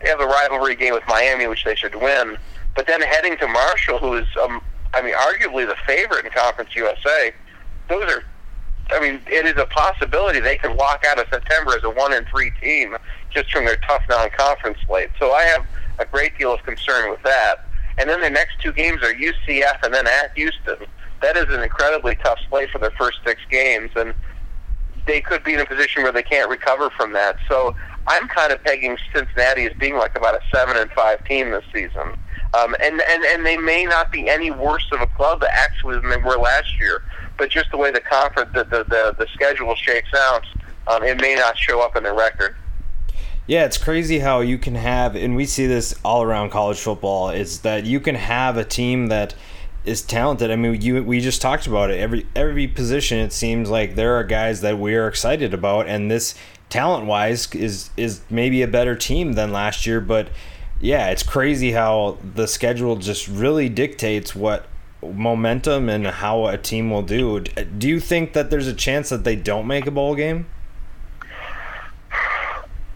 they 0.00 0.08
have 0.08 0.20
a 0.20 0.26
rivalry 0.26 0.74
game 0.74 0.94
with 0.94 1.04
Miami, 1.06 1.46
which 1.46 1.64
they 1.64 1.74
should 1.74 1.94
win. 1.94 2.36
But 2.74 2.86
then 2.86 3.02
heading 3.02 3.36
to 3.38 3.46
Marshall, 3.46 3.98
who 3.98 4.14
is, 4.14 4.26
um, 4.42 4.62
I 4.94 5.02
mean, 5.02 5.14
arguably 5.14 5.66
the 5.66 5.76
favorite 5.86 6.24
in 6.24 6.32
Conference 6.32 6.74
USA. 6.74 7.32
Those 7.88 8.10
are 8.10 8.24
I 8.90 9.00
mean, 9.00 9.20
it 9.26 9.46
is 9.46 9.56
a 9.56 9.66
possibility 9.66 10.40
they 10.40 10.56
could 10.56 10.76
walk 10.76 11.04
out 11.08 11.18
of 11.18 11.26
September 11.30 11.76
as 11.76 11.84
a 11.84 11.90
one 11.90 12.12
and 12.12 12.26
three 12.26 12.52
team 12.62 12.96
just 13.30 13.50
from 13.50 13.64
their 13.64 13.76
tough 13.76 14.02
non-conference 14.08 14.78
slate. 14.86 15.10
So 15.18 15.32
I 15.32 15.42
have 15.44 15.64
a 15.98 16.04
great 16.04 16.36
deal 16.38 16.52
of 16.52 16.62
concern 16.62 17.10
with 17.10 17.22
that. 17.22 17.66
And 17.98 18.08
then 18.08 18.20
the 18.20 18.30
next 18.30 18.60
two 18.60 18.72
games 18.72 19.02
are 19.02 19.12
UCF 19.12 19.82
and 19.82 19.94
then 19.94 20.06
at 20.06 20.32
Houston. 20.34 20.76
That 21.20 21.36
is 21.36 21.46
an 21.50 21.62
incredibly 21.62 22.16
tough 22.16 22.38
slate 22.48 22.70
for 22.70 22.78
their 22.78 22.90
first 22.92 23.18
six 23.24 23.40
games, 23.50 23.90
and 23.94 24.12
they 25.06 25.20
could 25.20 25.44
be 25.44 25.54
in 25.54 25.60
a 25.60 25.66
position 25.66 26.02
where 26.02 26.12
they 26.12 26.22
can't 26.22 26.50
recover 26.50 26.90
from 26.90 27.12
that. 27.12 27.36
So 27.48 27.76
I'm 28.06 28.26
kind 28.28 28.52
of 28.52 28.62
pegging 28.64 28.98
Cincinnati 29.14 29.66
as 29.66 29.72
being 29.78 29.96
like 29.96 30.16
about 30.16 30.34
a 30.34 30.40
seven 30.52 30.76
and 30.76 30.90
five 30.90 31.24
team 31.24 31.50
this 31.50 31.64
season. 31.72 32.16
Um, 32.54 32.74
and, 32.82 33.00
and, 33.00 33.24
and 33.24 33.46
they 33.46 33.56
may 33.56 33.84
not 33.84 34.12
be 34.12 34.28
any 34.28 34.50
worse 34.50 34.86
of 34.92 35.00
a 35.00 35.06
club 35.06 35.42
actually 35.50 35.98
than 36.00 36.10
they 36.10 36.18
were 36.18 36.36
last 36.36 36.78
year 36.80 37.02
but 37.42 37.50
just 37.50 37.72
the 37.72 37.76
way 37.76 37.90
the 37.90 38.00
conference, 38.00 38.50
the 38.54 38.62
the, 38.62 38.84
the, 38.84 39.16
the 39.18 39.26
schedule 39.34 39.74
shakes 39.74 40.14
out, 40.14 40.44
um, 40.86 41.02
it 41.02 41.20
may 41.20 41.34
not 41.34 41.58
show 41.58 41.80
up 41.80 41.96
in 41.96 42.04
the 42.04 42.12
record. 42.12 42.54
Yeah, 43.48 43.64
it's 43.64 43.78
crazy 43.78 44.20
how 44.20 44.42
you 44.42 44.58
can 44.58 44.76
have, 44.76 45.16
and 45.16 45.34
we 45.34 45.44
see 45.46 45.66
this 45.66 45.92
all 46.04 46.22
around 46.22 46.50
college 46.50 46.78
football, 46.78 47.30
is 47.30 47.62
that 47.62 47.84
you 47.84 47.98
can 47.98 48.14
have 48.14 48.56
a 48.56 48.62
team 48.64 49.08
that 49.08 49.34
is 49.84 50.02
talented. 50.02 50.52
I 50.52 50.56
mean, 50.56 50.80
you 50.80 51.02
we 51.02 51.18
just 51.18 51.42
talked 51.42 51.66
about 51.66 51.90
it. 51.90 51.98
Every 51.98 52.28
every 52.36 52.68
position, 52.68 53.18
it 53.18 53.32
seems 53.32 53.68
like 53.68 53.96
there 53.96 54.14
are 54.14 54.22
guys 54.22 54.60
that 54.60 54.78
we 54.78 54.94
are 54.94 55.08
excited 55.08 55.52
about, 55.52 55.88
and 55.88 56.08
this 56.08 56.36
talent 56.68 57.06
wise 57.06 57.52
is 57.56 57.90
is 57.96 58.20
maybe 58.30 58.62
a 58.62 58.68
better 58.68 58.94
team 58.94 59.32
than 59.32 59.50
last 59.50 59.84
year. 59.84 60.00
But 60.00 60.28
yeah, 60.80 61.10
it's 61.10 61.24
crazy 61.24 61.72
how 61.72 62.18
the 62.36 62.46
schedule 62.46 62.94
just 62.94 63.26
really 63.26 63.68
dictates 63.68 64.32
what 64.32 64.68
momentum 65.02 65.88
and 65.88 66.06
how 66.06 66.46
a 66.46 66.56
team 66.56 66.90
will 66.90 67.02
do. 67.02 67.40
Do 67.40 67.88
you 67.88 68.00
think 68.00 68.32
that 68.34 68.50
there's 68.50 68.68
a 68.68 68.74
chance 68.74 69.08
that 69.10 69.24
they 69.24 69.36
don't 69.36 69.66
make 69.66 69.86
a 69.86 69.90
bowl 69.90 70.14
game? 70.14 70.46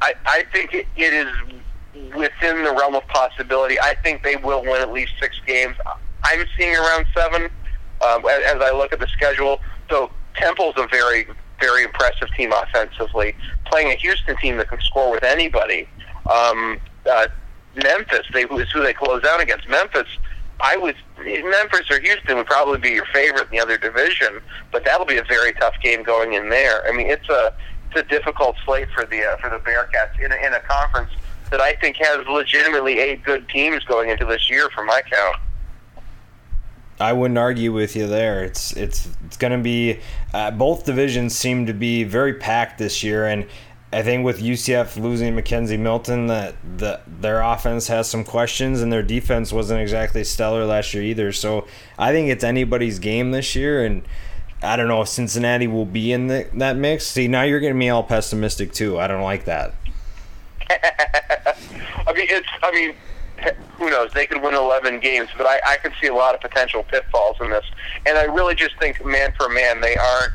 I, 0.01 0.15
I 0.25 0.45
think 0.53 0.73
it, 0.75 0.87
it 0.97 1.13
is 1.13 1.33
within 2.15 2.63
the 2.63 2.73
realm 2.73 2.95
of 2.95 3.07
possibility. 3.09 3.81
I 3.81 3.97
think 4.03 4.23
they 4.23 4.37
will 4.37 4.63
win 4.63 4.81
at 4.83 4.93
least 4.93 5.13
six 5.19 5.37
games. 5.47 5.77
I'm 6.23 6.45
seeing 6.57 6.77
around 6.77 7.07
seven 7.15 7.45
um, 8.07 8.25
as, 8.27 8.55
as 8.55 8.63
I 8.63 8.71
look 8.73 8.93
at 8.93 9.01
the 9.01 9.09
schedule. 9.09 9.61
So 9.91 10.11
Temple's 10.35 10.75
a 10.77 10.87
very, 10.89 11.27
very 11.61 11.85
impressive 11.85 12.29
team 12.37 12.53
offensively, 12.53 13.35
playing 13.65 13.89
a 13.91 13.95
Houston 13.97 14.37
team 14.37 14.59
that 14.59 14.69
can 14.69 14.81
score 14.81 15.11
with 15.11 15.25
anybody. 15.25 15.89
Um, 16.31 16.79
uh, 17.11 17.29
Memphis, 17.75 18.27
they, 18.33 18.45
who 18.45 18.59
is 18.59 18.71
who 18.71 18.83
they 18.83 18.93
close 18.93 19.25
out 19.25 19.41
against. 19.41 19.69
Memphis 19.69 20.07
I 20.61 20.77
would 20.77 20.97
Memphis 21.19 21.91
or 21.91 22.01
Houston 22.01 22.37
would 22.37 22.47
probably 22.47 22.79
be 22.79 22.91
your 22.91 23.07
favorite 23.07 23.45
in 23.45 23.51
the 23.51 23.61
other 23.61 23.77
division, 23.77 24.41
but 24.73 24.85
that'll 24.85 25.07
be 25.07 25.19
a 25.19 25.25
very 25.25 25.53
tough 25.53 25.75
game 25.83 26.03
going 26.03 26.33
in 26.33 26.49
there. 26.49 26.87
I 26.89 26.93
mean, 26.93 27.09
it's 27.09 27.29
a 27.29 27.55
it's 27.91 28.01
a 28.01 28.09
difficult 28.09 28.57
slate 28.65 28.89
for 28.95 29.05
the 29.05 29.23
uh, 29.25 29.37
for 29.37 29.51
the 29.51 29.59
Bearcats 29.59 30.19
in 30.19 30.33
a, 30.33 30.37
in 30.37 30.55
a 30.55 30.61
conference 30.61 31.11
that 31.51 31.61
I 31.61 31.75
think 31.75 31.97
has 31.97 32.27
legitimately 32.27 32.99
eight 32.99 33.23
good 33.23 33.49
teams 33.49 33.85
going 33.85 34.09
into 34.09 34.25
this 34.25 34.51
year, 34.51 34.69
from 34.71 34.87
my 34.87 35.03
count. 35.11 35.37
I 36.99 37.13
wouldn't 37.13 37.39
argue 37.39 37.73
with 37.73 37.95
you 37.95 38.07
there. 38.07 38.43
It's 38.43 38.73
it's 38.73 39.09
it's 39.27 39.37
going 39.37 39.53
to 39.53 39.63
be 39.63 40.01
uh, 40.33 40.53
both 40.53 40.85
divisions 40.85 41.37
seem 41.37 41.67
to 41.67 41.75
be 41.75 42.05
very 42.05 42.35
packed 42.35 42.79
this 42.79 43.03
year, 43.03 43.27
and 43.27 43.47
I 43.93 44.03
think 44.03 44.25
with 44.25 44.41
UCF 44.41 45.01
losing 45.01 45.35
McKenzie 45.35 45.79
Milton, 45.79 46.27
that 46.27 46.57
the, 46.79 47.01
their 47.07 47.41
offense 47.41 47.87
has 47.87 48.09
some 48.11 48.25
questions, 48.25 48.83
and 48.83 48.93
their 48.93 49.03
defense 49.03 49.53
wasn't 49.53 49.81
exactly 49.81 50.25
stellar 50.25 50.67
last 50.67 50.93
year 50.93 51.03
either. 51.05 51.33
So 51.33 51.67
I 51.99 52.13
think 52.13 52.29
it's 52.29 52.43
anybody's 52.43 52.99
game 52.99 53.31
this 53.31 53.55
year, 53.55 53.85
and 53.85 54.03
I 54.63 54.77
don't 54.77 54.89
know 54.89 55.03
if 55.03 55.09
Cincinnati 55.09 55.69
will 55.69 55.85
be 55.85 56.13
in 56.13 56.27
the, 56.27 56.49
that 56.55 56.77
mix. 56.77 57.07
See, 57.07 57.29
now 57.29 57.43
you're 57.43 57.61
getting 57.61 57.79
me 57.79 57.89
all 57.89 58.03
pessimistic 58.03 58.73
too. 58.73 58.99
I 58.99 59.07
don't 59.07 59.23
like 59.23 59.45
that. 59.45 59.75
I 60.71 62.13
mean, 62.13 62.27
it's. 62.29 62.49
I 62.63 62.73
mean, 62.73 62.95
who 63.77 63.91
knows? 63.91 64.13
They 64.13 64.27
could 64.27 64.43
win 64.43 64.55
11 64.55 65.01
games, 65.01 65.29
but 65.37 65.47
I, 65.47 65.61
I 65.65 65.77
can 65.77 65.93
see 66.01 66.09
a 66.09 66.15
lot 66.15 66.35
of 66.35 66.41
potential 66.41 66.83
pitfalls 66.83 67.37
in 67.41 67.51
this. 67.51 67.65
And 68.07 68.19
I 68.19 68.25
really 68.25 68.55
just 68.55 68.77
think, 68.79 69.05
man 69.05 69.33
for 69.37 69.49
man, 69.49 69.81
they 69.81 69.97
aren't 69.97 70.33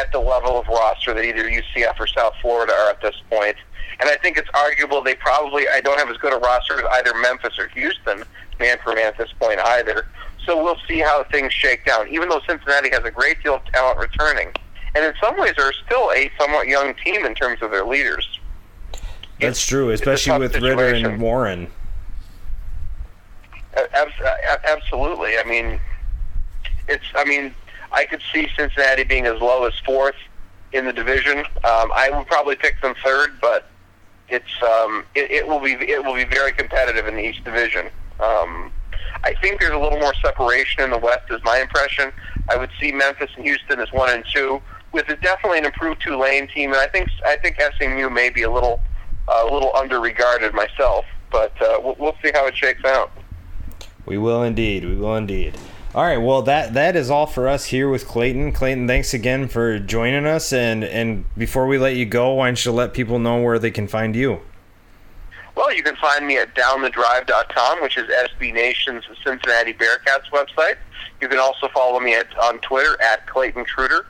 at 0.00 0.12
the 0.12 0.20
level 0.20 0.58
of 0.58 0.66
roster 0.68 1.14
that 1.14 1.24
either 1.24 1.44
UCF 1.44 1.98
or 1.98 2.06
South 2.06 2.34
Florida 2.40 2.72
are 2.72 2.90
at 2.90 3.00
this 3.00 3.16
point. 3.30 3.56
And 3.98 4.10
I 4.10 4.16
think 4.16 4.36
it's 4.36 4.48
arguable 4.54 5.02
they 5.02 5.14
probably 5.14 5.66
I 5.68 5.80
don't 5.80 5.98
have 5.98 6.10
as 6.10 6.16
good 6.18 6.32
a 6.32 6.38
roster 6.38 6.78
as 6.78 6.84
either 6.92 7.14
Memphis 7.18 7.58
or 7.58 7.68
Houston, 7.68 8.24
man 8.60 8.78
for 8.82 8.94
man 8.94 9.06
at 9.06 9.18
this 9.18 9.32
point 9.40 9.58
either. 9.58 10.06
So 10.44 10.62
we'll 10.62 10.78
see 10.86 10.98
how 10.98 11.24
things 11.24 11.52
shake 11.52 11.84
down. 11.84 12.08
Even 12.08 12.28
though 12.28 12.40
Cincinnati 12.46 12.90
has 12.90 13.04
a 13.04 13.10
great 13.10 13.42
deal 13.42 13.54
of 13.54 13.64
talent 13.66 13.98
returning, 13.98 14.52
and 14.94 15.04
in 15.04 15.12
some 15.20 15.38
ways 15.38 15.54
are 15.58 15.72
still 15.84 16.10
a 16.12 16.30
somewhat 16.38 16.68
young 16.68 16.94
team 17.04 17.24
in 17.24 17.34
terms 17.34 17.62
of 17.62 17.70
their 17.70 17.84
leaders. 17.84 18.38
That's 19.40 19.58
it's, 19.58 19.66
true, 19.66 19.90
especially 19.90 20.38
with 20.38 20.52
situation. 20.52 20.78
Ridder 20.78 21.08
and 21.10 21.20
Warren. 21.20 21.70
Absolutely. 24.64 25.36
I 25.36 25.44
mean, 25.44 25.78
it's. 26.88 27.04
I 27.14 27.24
mean, 27.24 27.54
I 27.92 28.04
could 28.04 28.22
see 28.32 28.48
Cincinnati 28.56 29.04
being 29.04 29.26
as 29.26 29.40
low 29.40 29.64
as 29.64 29.74
fourth 29.84 30.16
in 30.72 30.84
the 30.84 30.92
division. 30.92 31.38
Um, 31.38 31.90
I 31.94 32.10
would 32.12 32.26
probably 32.26 32.56
pick 32.56 32.80
them 32.82 32.94
third, 33.04 33.40
but 33.40 33.70
it's 34.28 34.62
um, 34.62 35.04
it, 35.14 35.30
it 35.30 35.46
will 35.46 35.60
be 35.60 35.72
it 35.72 36.04
will 36.04 36.14
be 36.14 36.24
very 36.24 36.52
competitive 36.52 37.06
in 37.06 37.14
the 37.14 37.26
East 37.26 37.44
Division. 37.44 37.86
Um, 38.20 38.72
I 39.24 39.34
think 39.40 39.60
there's 39.60 39.72
a 39.72 39.78
little 39.78 39.98
more 39.98 40.14
separation 40.14 40.82
in 40.82 40.90
the 40.90 40.98
West, 40.98 41.30
is 41.30 41.40
my 41.44 41.60
impression. 41.60 42.12
I 42.48 42.56
would 42.56 42.70
see 42.80 42.92
Memphis 42.92 43.30
and 43.36 43.44
Houston 43.44 43.80
as 43.80 43.92
one 43.92 44.10
and 44.10 44.24
two, 44.32 44.60
with 44.92 45.08
a, 45.08 45.16
definitely 45.16 45.58
an 45.58 45.64
improved 45.64 46.02
Tulane 46.02 46.48
team, 46.48 46.72
and 46.72 46.80
I 46.80 46.86
think 46.86 47.08
I 47.24 47.36
think 47.36 47.60
SMU 47.78 48.10
may 48.10 48.30
be 48.30 48.42
a 48.42 48.50
little 48.50 48.80
uh, 49.28 49.46
a 49.48 49.52
little 49.52 49.72
underregarded 49.72 50.52
myself, 50.54 51.04
but 51.30 51.60
uh, 51.62 51.78
we'll, 51.82 51.96
we'll 51.98 52.16
see 52.22 52.30
how 52.34 52.46
it 52.46 52.56
shakes 52.56 52.84
out. 52.84 53.10
We 54.04 54.18
will 54.18 54.42
indeed. 54.42 54.84
We 54.84 54.94
will 54.94 55.16
indeed. 55.16 55.56
All 55.96 56.04
right, 56.04 56.18
well 56.18 56.42
that 56.42 56.74
that 56.74 56.94
is 56.94 57.08
all 57.08 57.24
for 57.24 57.48
us 57.48 57.64
here 57.64 57.88
with 57.88 58.06
Clayton. 58.06 58.52
Clayton, 58.52 58.86
thanks 58.86 59.14
again 59.14 59.48
for 59.48 59.78
joining 59.78 60.26
us. 60.26 60.52
And 60.52 60.84
and 60.84 61.24
before 61.38 61.66
we 61.66 61.78
let 61.78 61.96
you 61.96 62.04
go, 62.04 62.34
why 62.34 62.48
don't 62.48 62.62
you 62.62 62.70
let 62.70 62.92
people 62.92 63.18
know 63.18 63.40
where 63.40 63.58
they 63.58 63.70
can 63.70 63.88
find 63.88 64.14
you? 64.14 64.42
Well, 65.56 65.74
you 65.74 65.82
can 65.82 65.96
find 65.96 66.26
me 66.26 66.36
at 66.36 66.54
downthedrive.com, 66.54 67.80
which 67.80 67.96
is 67.96 68.10
SB 68.10 68.52
Nation's 68.52 69.04
Cincinnati 69.24 69.72
Bearcats 69.72 70.28
website. 70.30 70.76
You 71.22 71.28
can 71.28 71.38
also 71.38 71.66
follow 71.68 71.98
me 71.98 72.14
at, 72.14 72.26
on 72.40 72.58
Twitter 72.58 73.00
at 73.00 73.26
Clayton 73.26 73.64
Trutor, 73.64 74.04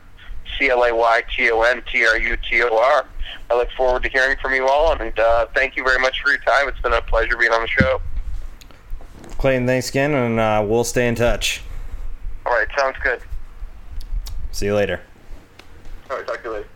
C 0.58 0.70
L 0.70 0.82
A 0.82 0.92
Y 0.92 1.22
T 1.36 1.52
O 1.52 1.62
N 1.62 1.84
T 1.88 2.04
R 2.04 2.18
U 2.18 2.36
T 2.50 2.64
O 2.64 2.76
R. 2.76 3.06
I 3.48 3.54
look 3.54 3.70
forward 3.76 4.02
to 4.02 4.08
hearing 4.08 4.36
from 4.42 4.54
you 4.54 4.66
all, 4.66 4.92
and 5.00 5.16
uh, 5.16 5.46
thank 5.54 5.76
you 5.76 5.84
very 5.84 6.00
much 6.00 6.20
for 6.20 6.30
your 6.30 6.40
time. 6.40 6.68
It's 6.68 6.80
been 6.80 6.94
a 6.94 7.02
pleasure 7.02 7.36
being 7.36 7.52
on 7.52 7.60
the 7.60 7.68
show. 7.68 8.00
Clayton, 9.38 9.68
thanks 9.68 9.88
again, 9.88 10.14
and 10.14 10.40
uh, 10.40 10.64
we'll 10.66 10.82
stay 10.82 11.06
in 11.06 11.14
touch. 11.14 11.62
All 12.46 12.52
right, 12.52 12.68
sounds 12.78 12.96
good. 13.02 13.20
See 14.52 14.66
you 14.66 14.74
later. 14.74 15.00
All 16.08 16.16
right, 16.16 16.26
talk 16.26 16.42
to 16.42 16.48
you 16.48 16.54
later. 16.54 16.68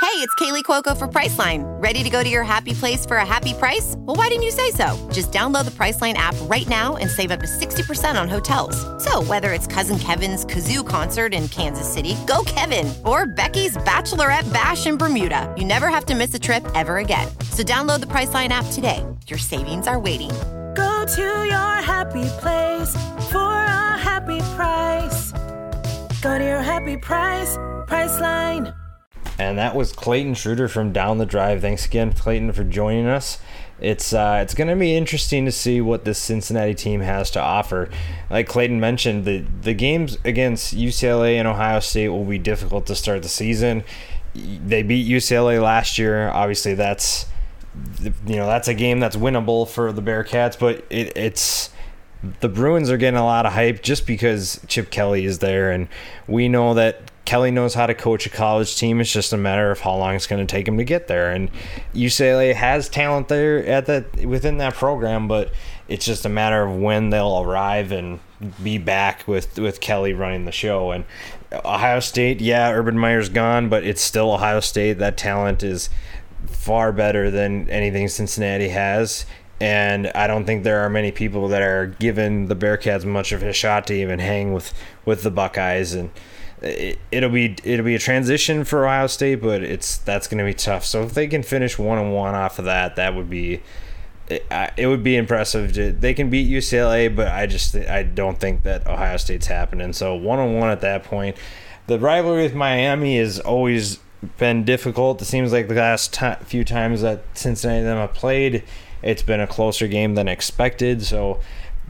Hey, 0.00 0.20
it's 0.20 0.34
Kaley 0.36 0.62
Cuoco 0.62 0.96
for 0.96 1.08
Priceline. 1.08 1.64
Ready 1.82 2.04
to 2.04 2.08
go 2.08 2.22
to 2.22 2.28
your 2.28 2.44
happy 2.44 2.72
place 2.72 3.04
for 3.04 3.16
a 3.16 3.26
happy 3.26 3.52
price? 3.52 3.94
Well, 3.98 4.16
why 4.16 4.28
didn't 4.28 4.44
you 4.44 4.52
say 4.52 4.70
so? 4.70 4.96
Just 5.12 5.32
download 5.32 5.64
the 5.64 5.72
Priceline 5.72 6.14
app 6.14 6.36
right 6.42 6.68
now 6.68 6.96
and 6.96 7.10
save 7.10 7.32
up 7.32 7.40
to 7.40 7.46
60% 7.46 8.20
on 8.20 8.28
hotels. 8.28 8.76
So, 9.02 9.22
whether 9.24 9.52
it's 9.52 9.66
Cousin 9.66 9.98
Kevin's 9.98 10.46
Kazoo 10.46 10.86
concert 10.86 11.34
in 11.34 11.48
Kansas 11.48 11.92
City, 11.92 12.16
go 12.26 12.44
Kevin, 12.46 12.94
or 13.04 13.26
Becky's 13.26 13.76
Bachelorette 13.78 14.50
Bash 14.52 14.86
in 14.86 14.96
Bermuda, 14.96 15.52
you 15.58 15.64
never 15.64 15.88
have 15.88 16.06
to 16.06 16.14
miss 16.14 16.32
a 16.32 16.38
trip 16.38 16.64
ever 16.74 16.98
again. 16.98 17.28
So, 17.50 17.62
download 17.62 18.00
the 18.00 18.06
Priceline 18.06 18.50
app 18.50 18.66
today. 18.72 19.04
Your 19.26 19.38
savings 19.38 19.88
are 19.88 19.98
waiting 19.98 20.30
Go 20.74 21.04
to 21.06 21.22
your 21.22 21.82
happy 21.82 22.24
place 22.40 22.92
for 23.30 23.38
a 23.38 23.96
happy 23.96 24.40
price. 24.56 25.32
Go 26.20 26.36
to 26.38 26.44
your 26.44 26.62
happy 26.62 26.96
price, 26.96 27.56
Priceline. 27.86 28.74
And 29.38 29.58
that 29.58 29.76
was 29.76 29.92
Clayton 29.92 30.34
Trutor 30.34 30.70
from 30.70 30.92
Down 30.92 31.18
the 31.18 31.26
Drive. 31.26 31.60
Thanks 31.60 31.86
again, 31.86 32.12
Clayton, 32.12 32.52
for 32.52 32.64
joining 32.64 33.06
us. 33.06 33.38
It's 33.80 34.12
uh, 34.12 34.40
it's 34.42 34.54
going 34.54 34.68
to 34.68 34.76
be 34.76 34.96
interesting 34.96 35.44
to 35.44 35.52
see 35.52 35.80
what 35.80 36.04
this 36.04 36.18
Cincinnati 36.18 36.74
team 36.74 37.00
has 37.00 37.30
to 37.32 37.40
offer. 37.40 37.88
Like 38.30 38.48
Clayton 38.48 38.80
mentioned, 38.80 39.24
the 39.24 39.44
the 39.62 39.74
games 39.74 40.18
against 40.24 40.76
UCLA 40.76 41.34
and 41.34 41.46
Ohio 41.46 41.80
State 41.80 42.08
will 42.08 42.24
be 42.24 42.38
difficult 42.38 42.86
to 42.86 42.96
start 42.96 43.22
the 43.22 43.28
season. 43.28 43.84
They 44.34 44.82
beat 44.82 45.06
UCLA 45.06 45.62
last 45.62 45.98
year. 45.98 46.28
Obviously, 46.28 46.74
that's 46.74 47.26
you 48.00 48.36
know 48.36 48.46
that's 48.46 48.68
a 48.68 48.74
game 48.74 49.00
that's 49.00 49.16
winnable 49.16 49.68
for 49.68 49.92
the 49.92 50.02
Bearcats, 50.02 50.58
but 50.58 50.84
it, 50.90 51.16
it's 51.16 51.70
the 52.40 52.48
Bruins 52.48 52.90
are 52.90 52.96
getting 52.96 53.18
a 53.18 53.24
lot 53.24 53.46
of 53.46 53.52
hype 53.52 53.82
just 53.82 54.06
because 54.06 54.60
Chip 54.66 54.90
Kelly 54.90 55.24
is 55.24 55.38
there, 55.40 55.70
and 55.70 55.88
we 56.26 56.48
know 56.48 56.74
that 56.74 57.10
Kelly 57.24 57.50
knows 57.50 57.74
how 57.74 57.86
to 57.86 57.94
coach 57.94 58.26
a 58.26 58.30
college 58.30 58.76
team. 58.76 59.00
It's 59.00 59.12
just 59.12 59.32
a 59.32 59.36
matter 59.36 59.70
of 59.70 59.80
how 59.80 59.96
long 59.96 60.14
it's 60.14 60.26
going 60.26 60.46
to 60.46 60.50
take 60.50 60.68
him 60.68 60.76
to 60.76 60.84
get 60.84 61.08
there. 61.08 61.30
And 61.30 61.50
UCLA 61.94 62.54
has 62.54 62.88
talent 62.88 63.28
there 63.28 63.64
at 63.64 63.86
that 63.86 64.26
within 64.26 64.58
that 64.58 64.74
program, 64.74 65.26
but 65.26 65.50
it's 65.88 66.04
just 66.04 66.26
a 66.26 66.28
matter 66.28 66.62
of 66.64 66.76
when 66.76 67.10
they'll 67.10 67.40
arrive 67.40 67.92
and 67.92 68.20
be 68.62 68.76
back 68.76 69.26
with 69.26 69.58
with 69.58 69.80
Kelly 69.80 70.12
running 70.12 70.44
the 70.44 70.52
show. 70.52 70.90
And 70.90 71.04
Ohio 71.64 72.00
State, 72.00 72.40
yeah, 72.40 72.72
Urban 72.72 72.98
Meyer's 72.98 73.30
gone, 73.30 73.70
but 73.70 73.84
it's 73.84 74.02
still 74.02 74.32
Ohio 74.32 74.60
State. 74.60 74.94
That 74.94 75.16
talent 75.16 75.62
is 75.62 75.88
far 76.46 76.92
better 76.92 77.30
than 77.30 77.68
anything 77.70 78.08
Cincinnati 78.08 78.68
has. 78.68 79.26
And 79.60 80.08
I 80.08 80.26
don't 80.26 80.44
think 80.44 80.64
there 80.64 80.80
are 80.80 80.90
many 80.90 81.12
people 81.12 81.48
that 81.48 81.62
are 81.62 81.86
giving 81.86 82.48
the 82.48 82.56
Bearcats 82.56 83.04
much 83.04 83.32
of 83.32 83.42
a 83.42 83.52
shot 83.52 83.86
to 83.86 83.94
even 83.94 84.18
hang 84.18 84.52
with, 84.52 84.74
with 85.04 85.22
the 85.22 85.30
Buckeyes. 85.30 85.94
And 85.94 86.10
it, 86.60 86.98
will 87.12 87.28
be 87.28 87.56
it'll 87.62 87.84
be 87.84 87.94
a 87.94 87.98
transition 87.98 88.64
for 88.64 88.86
Ohio 88.86 89.06
State, 89.06 89.36
but 89.36 89.62
it's 89.62 89.98
that's 89.98 90.26
going 90.26 90.38
to 90.38 90.44
be 90.44 90.54
tough. 90.54 90.84
So 90.84 91.02
if 91.02 91.14
they 91.14 91.26
can 91.26 91.42
finish 91.42 91.78
one 91.78 91.98
and 91.98 92.12
one 92.12 92.34
off 92.34 92.58
of 92.58 92.64
that, 92.64 92.96
that 92.96 93.14
would 93.14 93.30
be 93.30 93.62
it, 94.28 94.46
it 94.76 94.86
would 94.86 95.02
be 95.02 95.16
impressive. 95.16 96.00
They 96.00 96.14
can 96.14 96.30
beat 96.30 96.48
UCLA, 96.48 97.14
but 97.14 97.28
I 97.28 97.46
just 97.46 97.76
I 97.76 98.02
don't 98.02 98.38
think 98.38 98.62
that 98.62 98.86
Ohio 98.86 99.16
State's 99.18 99.46
happening. 99.46 99.92
So 99.92 100.14
one 100.14 100.38
on 100.38 100.54
one 100.54 100.70
at 100.70 100.80
that 100.80 101.04
point. 101.04 101.36
The 101.86 101.98
rivalry 101.98 102.44
with 102.44 102.54
Miami 102.54 103.18
is 103.18 103.38
always 103.38 103.98
been 104.38 104.64
difficult. 104.64 105.20
It 105.22 105.26
seems 105.26 105.52
like 105.52 105.68
the 105.68 105.74
last 105.74 106.14
t- 106.14 106.34
few 106.44 106.64
times 106.64 107.02
that 107.02 107.24
Cincinnati 107.34 107.80
and 107.80 107.88
them 107.88 107.98
have 107.98 108.14
played, 108.14 108.62
it's 109.02 109.22
been 109.22 109.40
a 109.40 109.46
closer 109.46 109.88
game 109.88 110.14
than 110.14 110.28
expected. 110.28 111.02
So 111.04 111.40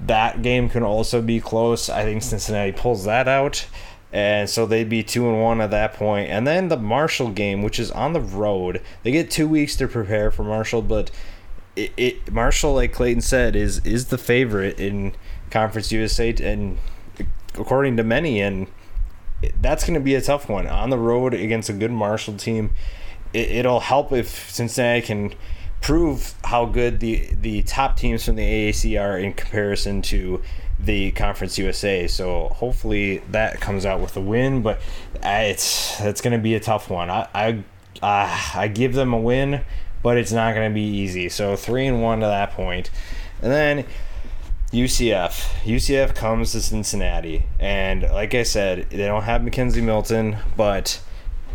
that 0.07 0.43
game 0.43 0.69
can 0.69 0.83
also 0.83 1.23
be 1.23 1.41
close. 1.41 1.89
I 1.89 2.05
think 2.05 2.23
Cincinnati 2.23 2.73
pulls 2.73 3.05
that 3.05 3.29
out. 3.29 3.67
And 4.13 4.49
so 4.49 4.65
they'd 4.65 4.89
be 4.89 5.03
two 5.03 5.29
and 5.29 5.43
one 5.43 5.61
at 5.61 5.73
that 5.73 5.95
point. 5.95 6.31
And 6.31 6.47
then 6.47 6.69
the 6.69 6.77
Marshall 6.77 7.31
game, 7.31 7.63
which 7.63 7.81
is 7.81 7.91
on 7.91 8.13
the 8.13 8.21
road, 8.21 8.81
they 9.03 9.11
get 9.11 9.31
two 9.31 9.49
weeks 9.49 9.75
to 9.77 9.89
prepare 9.89 10.31
for 10.31 10.45
Marshall, 10.45 10.83
but 10.83 11.11
it, 11.77 11.93
it 11.97 12.33
Marshall, 12.33 12.75
like 12.75 12.93
Clayton 12.93 13.23
said, 13.23 13.57
is 13.57 13.79
is 13.85 14.07
the 14.07 14.19
favorite 14.19 14.79
in 14.79 15.15
Conference 15.51 15.91
USA, 15.91 16.33
and 16.41 16.79
according 17.55 17.97
to 17.97 18.05
many, 18.05 18.41
and 18.41 18.69
that's 19.61 19.85
going 19.85 19.95
to 19.95 20.01
be 20.01 20.15
a 20.15 20.21
tough 20.21 20.49
one 20.49 20.67
on 20.67 20.91
the 20.91 20.99
road 20.99 21.35
against 21.35 21.69
a 21.69 21.73
good 21.73 21.91
Marshall 21.91 22.37
team. 22.37 22.71
It, 23.33 23.67
will 23.67 23.81
help 23.81 24.13
if 24.13 24.51
Cincinnati 24.51 25.03
can 25.03 25.35
prove 25.81 26.35
how 26.45 26.65
good 26.65 27.01
the 27.01 27.29
the 27.41 27.63
top 27.63 27.97
teams 27.97 28.25
from 28.25 28.37
the 28.37 28.43
AAC 28.43 29.01
are 29.01 29.19
in 29.19 29.33
comparison 29.33 30.03
to 30.03 30.41
the 30.79 31.11
Conference 31.13 31.59
USA. 31.59 32.07
So 32.07 32.49
hopefully 32.49 33.19
that 33.31 33.61
comes 33.61 33.85
out 33.85 34.01
with 34.01 34.17
a 34.17 34.21
win, 34.21 34.63
but 34.63 34.81
it's 35.23 36.01
it's 36.01 36.21
going 36.21 36.37
to 36.37 36.43
be 36.43 36.55
a 36.55 36.61
tough 36.61 36.91
one. 36.91 37.11
I 37.11 37.29
I, 37.35 37.65
uh, 38.03 38.59
I 38.61 38.69
give 38.69 38.95
them 38.95 39.13
a 39.13 39.21
win, 39.21 39.63
but 40.03 40.17
it's 40.17 40.33
not 40.33 40.55
going 40.55 40.71
to 40.71 40.75
be 40.75 40.83
easy. 40.83 41.29
So 41.29 41.57
three 41.57 41.87
and 41.87 42.03
one 42.03 42.21
to 42.21 42.27
that 42.27 42.53
point, 42.53 42.91
and 43.43 43.51
then 43.51 43.85
UCF. 44.75 45.63
UCF 45.63 46.17
comes 46.17 46.51
to 46.51 46.61
Cincinnati, 46.61 47.45
and 47.61 48.03
like 48.03 48.35
I 48.35 48.43
said, 48.43 48.91
they 48.91 49.07
don't 49.07 49.23
have 49.23 49.43
McKenzie 49.43 49.83
Milton, 49.83 50.37
but 50.57 51.01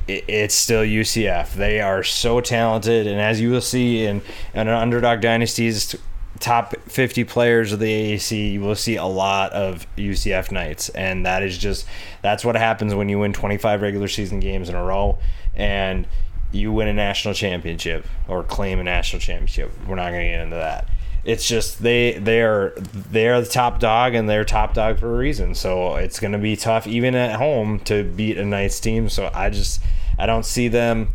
it's 0.08 0.56
still 0.56 0.84
UCF. 0.84 1.54
They 1.54 1.82
are 1.82 2.02
so 2.02 2.40
talented, 2.40 3.08
and 3.08 3.20
as 3.20 3.42
you 3.42 3.52
will 3.52 3.60
see 3.60 4.06
in, 4.06 4.22
in 4.54 4.62
an 4.62 4.70
underdog 4.70 5.20
dynasty's 5.20 5.98
top 6.40 6.74
50 6.84 7.26
players 7.26 7.74
of 7.74 7.80
the 7.80 8.16
AAC, 8.16 8.54
you 8.54 8.62
will 8.62 8.76
see 8.76 8.96
a 8.96 9.06
lot 9.06 9.52
of 9.52 9.86
UCF 9.98 10.50
Knights, 10.50 10.88
and 10.90 11.26
that 11.26 11.44
is 11.44 11.58
just 11.58 11.86
that's 12.22 12.46
what 12.46 12.56
happens 12.56 12.96
when 12.96 13.10
you 13.10 13.20
win 13.20 13.34
25 13.34 13.82
regular 13.82 14.08
season 14.08 14.40
games 14.40 14.70
in 14.70 14.76
a 14.76 14.84
row, 14.84 15.20
and 15.56 16.08
you 16.54 16.72
win 16.72 16.88
a 16.88 16.94
national 16.94 17.34
championship 17.34 18.08
or 18.30 18.44
claim 18.44 18.80
a 18.80 18.84
national 18.84 19.20
championship. 19.20 19.72
We're 19.86 19.96
not 19.96 20.12
going 20.12 20.22
to 20.22 20.30
get 20.30 20.40
into 20.40 20.56
that 20.56 20.88
it's 21.30 21.48
just 21.48 21.84
they 21.84 22.14
they 22.14 22.42
are 22.42 22.74
they 23.12 23.28
are 23.28 23.40
the 23.40 23.48
top 23.48 23.80
dog 23.80 24.16
and 24.16 24.28
they're 24.28 24.44
top 24.44 24.74
dog 24.74 24.98
for 25.00 25.14
a 25.14 25.18
reason. 25.18 25.54
So 25.54 25.96
it's 25.96 26.20
going 26.20 26.32
to 26.32 26.40
be 26.40 26.56
tough 26.56 26.88
even 26.88 27.14
at 27.14 27.36
home 27.36 27.80
to 27.82 28.04
beat 28.04 28.40
a 28.40 28.46
nice 28.46 28.80
team. 28.80 29.10
So 29.10 29.30
I 29.32 29.52
just 29.52 29.80
I 30.18 30.26
don't 30.26 30.46
see 30.46 30.70
them 30.70 31.10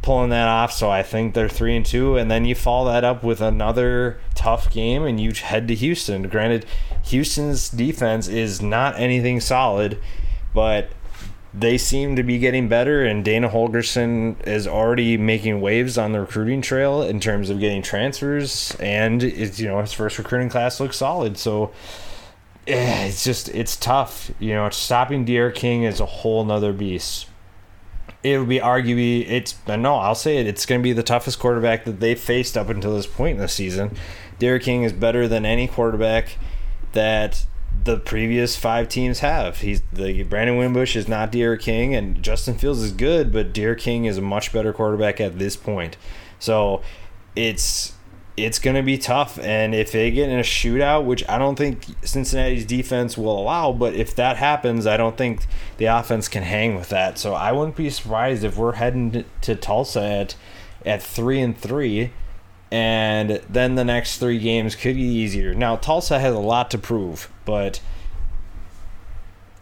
pulling 0.00 0.30
that 0.30 0.48
off. 0.48 0.72
So 0.72 0.88
I 0.88 1.02
think 1.02 1.34
they're 1.34 1.50
three 1.50 1.76
and 1.76 1.84
two, 1.84 2.16
and 2.16 2.30
then 2.30 2.46
you 2.46 2.54
follow 2.54 2.90
that 2.90 3.04
up 3.04 3.22
with 3.22 3.42
another 3.42 4.18
tough 4.34 4.70
game, 4.70 5.04
and 5.04 5.20
you 5.20 5.32
head 5.32 5.68
to 5.68 5.74
Houston. 5.74 6.28
Granted, 6.28 6.64
Houston's 7.04 7.68
defense 7.68 8.26
is 8.26 8.62
not 8.62 8.98
anything 8.98 9.38
solid, 9.38 9.98
but 10.54 10.88
they 11.54 11.78
seem 11.78 12.16
to 12.16 12.22
be 12.22 12.38
getting 12.38 12.68
better, 12.68 13.04
and 13.04 13.24
Dana 13.24 13.48
Holgorsen 13.48 14.46
is 14.46 14.66
already 14.66 15.16
making 15.16 15.60
waves 15.60 15.96
on 15.96 16.12
the 16.12 16.20
recruiting 16.20 16.60
trail 16.60 17.02
in 17.02 17.20
terms 17.20 17.48
of 17.48 17.58
getting 17.58 17.82
transfers, 17.82 18.76
and 18.78 19.22
it's, 19.22 19.58
you 19.58 19.68
know 19.68 19.80
his 19.80 19.92
first 19.92 20.18
recruiting 20.18 20.50
class 20.50 20.78
looks 20.78 20.98
solid. 20.98 21.38
So 21.38 21.72
eh, 22.66 23.06
it's 23.06 23.24
just 23.24 23.48
it's 23.50 23.76
tough. 23.76 24.30
You 24.38 24.54
know, 24.54 24.68
stopping 24.70 25.24
D'Eriq 25.24 25.54
King 25.54 25.84
is 25.84 26.00
a 26.00 26.06
whole 26.06 26.44
nother 26.44 26.72
beast. 26.72 27.26
It 28.22 28.38
would 28.38 28.48
be 28.48 28.58
arguably 28.58 29.26
it's 29.28 29.54
no, 29.66 29.94
I'll 29.96 30.14
say 30.14 30.38
it. 30.38 30.46
It's 30.46 30.66
going 30.66 30.80
to 30.80 30.82
be 30.82 30.92
the 30.92 31.02
toughest 31.02 31.38
quarterback 31.38 31.84
that 31.86 32.00
they've 32.00 32.18
faced 32.18 32.58
up 32.58 32.68
until 32.68 32.94
this 32.94 33.06
point 33.06 33.36
in 33.36 33.40
the 33.40 33.48
season. 33.48 33.96
D'Eriq 34.38 34.62
King 34.62 34.82
is 34.82 34.92
better 34.92 35.26
than 35.26 35.46
any 35.46 35.66
quarterback 35.66 36.36
that 36.92 37.46
the 37.84 37.96
previous 37.96 38.56
five 38.56 38.88
teams 38.88 39.20
have. 39.20 39.58
He's 39.60 39.82
the 39.92 40.22
Brandon 40.24 40.56
Wimbush 40.56 40.96
is 40.96 41.08
not 41.08 41.32
D'Eriq 41.32 41.60
King, 41.60 41.94
and 41.94 42.22
Justin 42.22 42.58
Fields 42.58 42.82
is 42.82 42.92
good, 42.92 43.32
but 43.32 43.52
D'Eriq 43.52 43.78
King 43.78 44.04
is 44.04 44.18
a 44.18 44.22
much 44.22 44.52
better 44.52 44.72
quarterback 44.72 45.20
at 45.20 45.38
this 45.38 45.56
point. 45.56 45.96
So 46.38 46.82
it's 47.34 47.94
it's 48.36 48.58
going 48.58 48.76
to 48.76 48.82
be 48.82 48.98
tough, 48.98 49.38
and 49.40 49.74
if 49.74 49.90
they 49.90 50.10
get 50.10 50.28
in 50.28 50.38
a 50.38 50.42
shootout, 50.42 51.04
which 51.04 51.28
I 51.28 51.38
don't 51.38 51.56
think 51.56 51.84
Cincinnati's 52.02 52.64
defense 52.64 53.18
will 53.18 53.38
allow, 53.38 53.72
but 53.72 53.94
if 53.94 54.14
that 54.14 54.36
happens, 54.36 54.86
I 54.86 54.96
don't 54.96 55.16
think 55.16 55.46
the 55.78 55.86
offense 55.86 56.28
can 56.28 56.44
hang 56.44 56.76
with 56.76 56.88
that. 56.90 57.18
So 57.18 57.34
I 57.34 57.52
wouldn't 57.52 57.76
be 57.76 57.90
surprised 57.90 58.44
if 58.44 58.56
we're 58.56 58.74
heading 58.74 59.24
to 59.40 59.54
Tulsa 59.54 60.02
at 60.02 60.36
at 60.86 61.02
three 61.02 61.40
and 61.40 61.58
three 61.58 62.12
and 62.70 63.40
then 63.48 63.74
the 63.74 63.84
next 63.84 64.18
three 64.18 64.38
games 64.38 64.74
could 64.74 64.94
be 64.94 65.02
easier. 65.02 65.54
Now 65.54 65.76
Tulsa 65.76 66.18
has 66.18 66.34
a 66.34 66.38
lot 66.38 66.70
to 66.72 66.78
prove, 66.78 67.30
but 67.44 67.80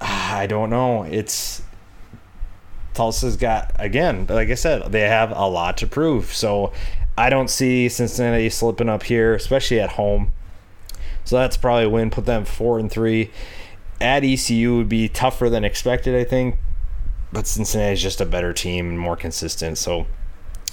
ah, 0.01 0.37
I 0.37 0.47
don't 0.47 0.71
know. 0.71 1.05
It's 1.05 1.63
Tulsa's 2.95 3.37
got 3.37 3.73
again, 3.79 4.27
like 4.29 4.49
I 4.51 4.55
said, 4.55 4.91
they 4.91 5.03
have 5.03 5.31
a 5.31 5.47
lot 5.47 5.77
to 5.79 5.87
prove. 5.87 6.33
So 6.33 6.73
I 7.17 7.31
don't 7.31 7.49
see 7.49 7.89
Cincinnati 7.89 8.51
slipping 8.51 8.89
up 8.89 9.05
here, 9.05 9.35
especially 9.35 9.81
at 9.81 9.91
home. 9.91 10.33
So 11.25 11.37
that's 11.37 11.57
probably 11.57 11.85
a 11.85 11.91
win. 11.91 12.11
Put 12.11 12.27
them 12.27 12.45
four 12.45 12.79
and 12.79 12.91
three. 12.91 13.31
At 14.01 14.25
ECU 14.25 14.77
would 14.77 14.89
be 14.89 15.09
tougher 15.09 15.49
than 15.49 15.65
expected, 15.65 16.15
I 16.15 16.25
think. 16.25 16.59
But 17.33 17.47
Cincinnati's 17.47 18.03
just 18.03 18.21
a 18.21 18.27
better 18.27 18.53
team 18.53 18.89
and 18.89 18.99
more 18.99 19.17
consistent. 19.17 19.79
So 19.79 20.07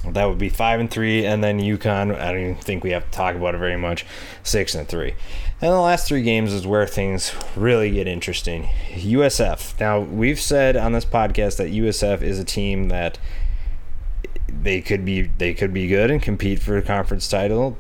that 0.06 0.26
would 0.26 0.38
be 0.38 0.50
five 0.50 0.80
and 0.80 0.92
three, 0.92 1.26
and 1.26 1.44
then 1.44 1.60
UConn. 1.60 2.20
I 2.20 2.32
don't 2.32 2.42
even 2.42 2.56
think 2.56 2.84
we 2.84 2.92
have 2.92 3.06
to 3.06 3.12
talk 3.12 3.36
about 3.36 3.56
it 3.56 3.60
very 3.60 3.78
much. 3.78 4.06
Six 4.44 4.76
and 4.76 4.88
three, 4.88 5.16
and 5.62 5.72
the 5.72 5.80
last 5.80 6.08
three 6.08 6.24
games 6.24 6.52
is 6.52 6.68
where 6.68 6.86
things 6.86 7.34
really 7.56 7.92
get 7.92 8.08
interesting. 8.08 8.70
USF. 8.92 9.80
Now 9.80 10.00
we've 10.00 10.40
said 10.40 10.76
on 10.76 10.92
this 10.92 11.06
podcast 11.06 11.58
that 11.58 11.72
USF 11.72 12.22
is 12.22 12.40
a 12.40 12.44
team 12.44 12.90
that 12.90 13.18
they 14.48 14.82
could 14.82 15.06
be 15.06 15.24
they 15.38 15.54
could 15.54 15.74
be 15.74 15.88
good 15.88 16.12
and 16.12 16.22
compete 16.22 16.60
for 16.60 16.78
a 16.78 16.82
conference 16.82 17.28
title, 17.28 17.78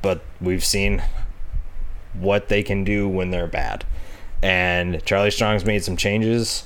but 0.00 0.22
we've 0.40 0.64
seen 0.64 1.02
what 2.14 2.48
they 2.48 2.62
can 2.62 2.84
do 2.84 3.08
when 3.08 3.30
they're 3.30 3.46
bad. 3.46 3.84
And 4.42 5.04
Charlie 5.04 5.30
Strong's 5.30 5.64
made 5.64 5.84
some 5.84 5.96
changes. 5.96 6.64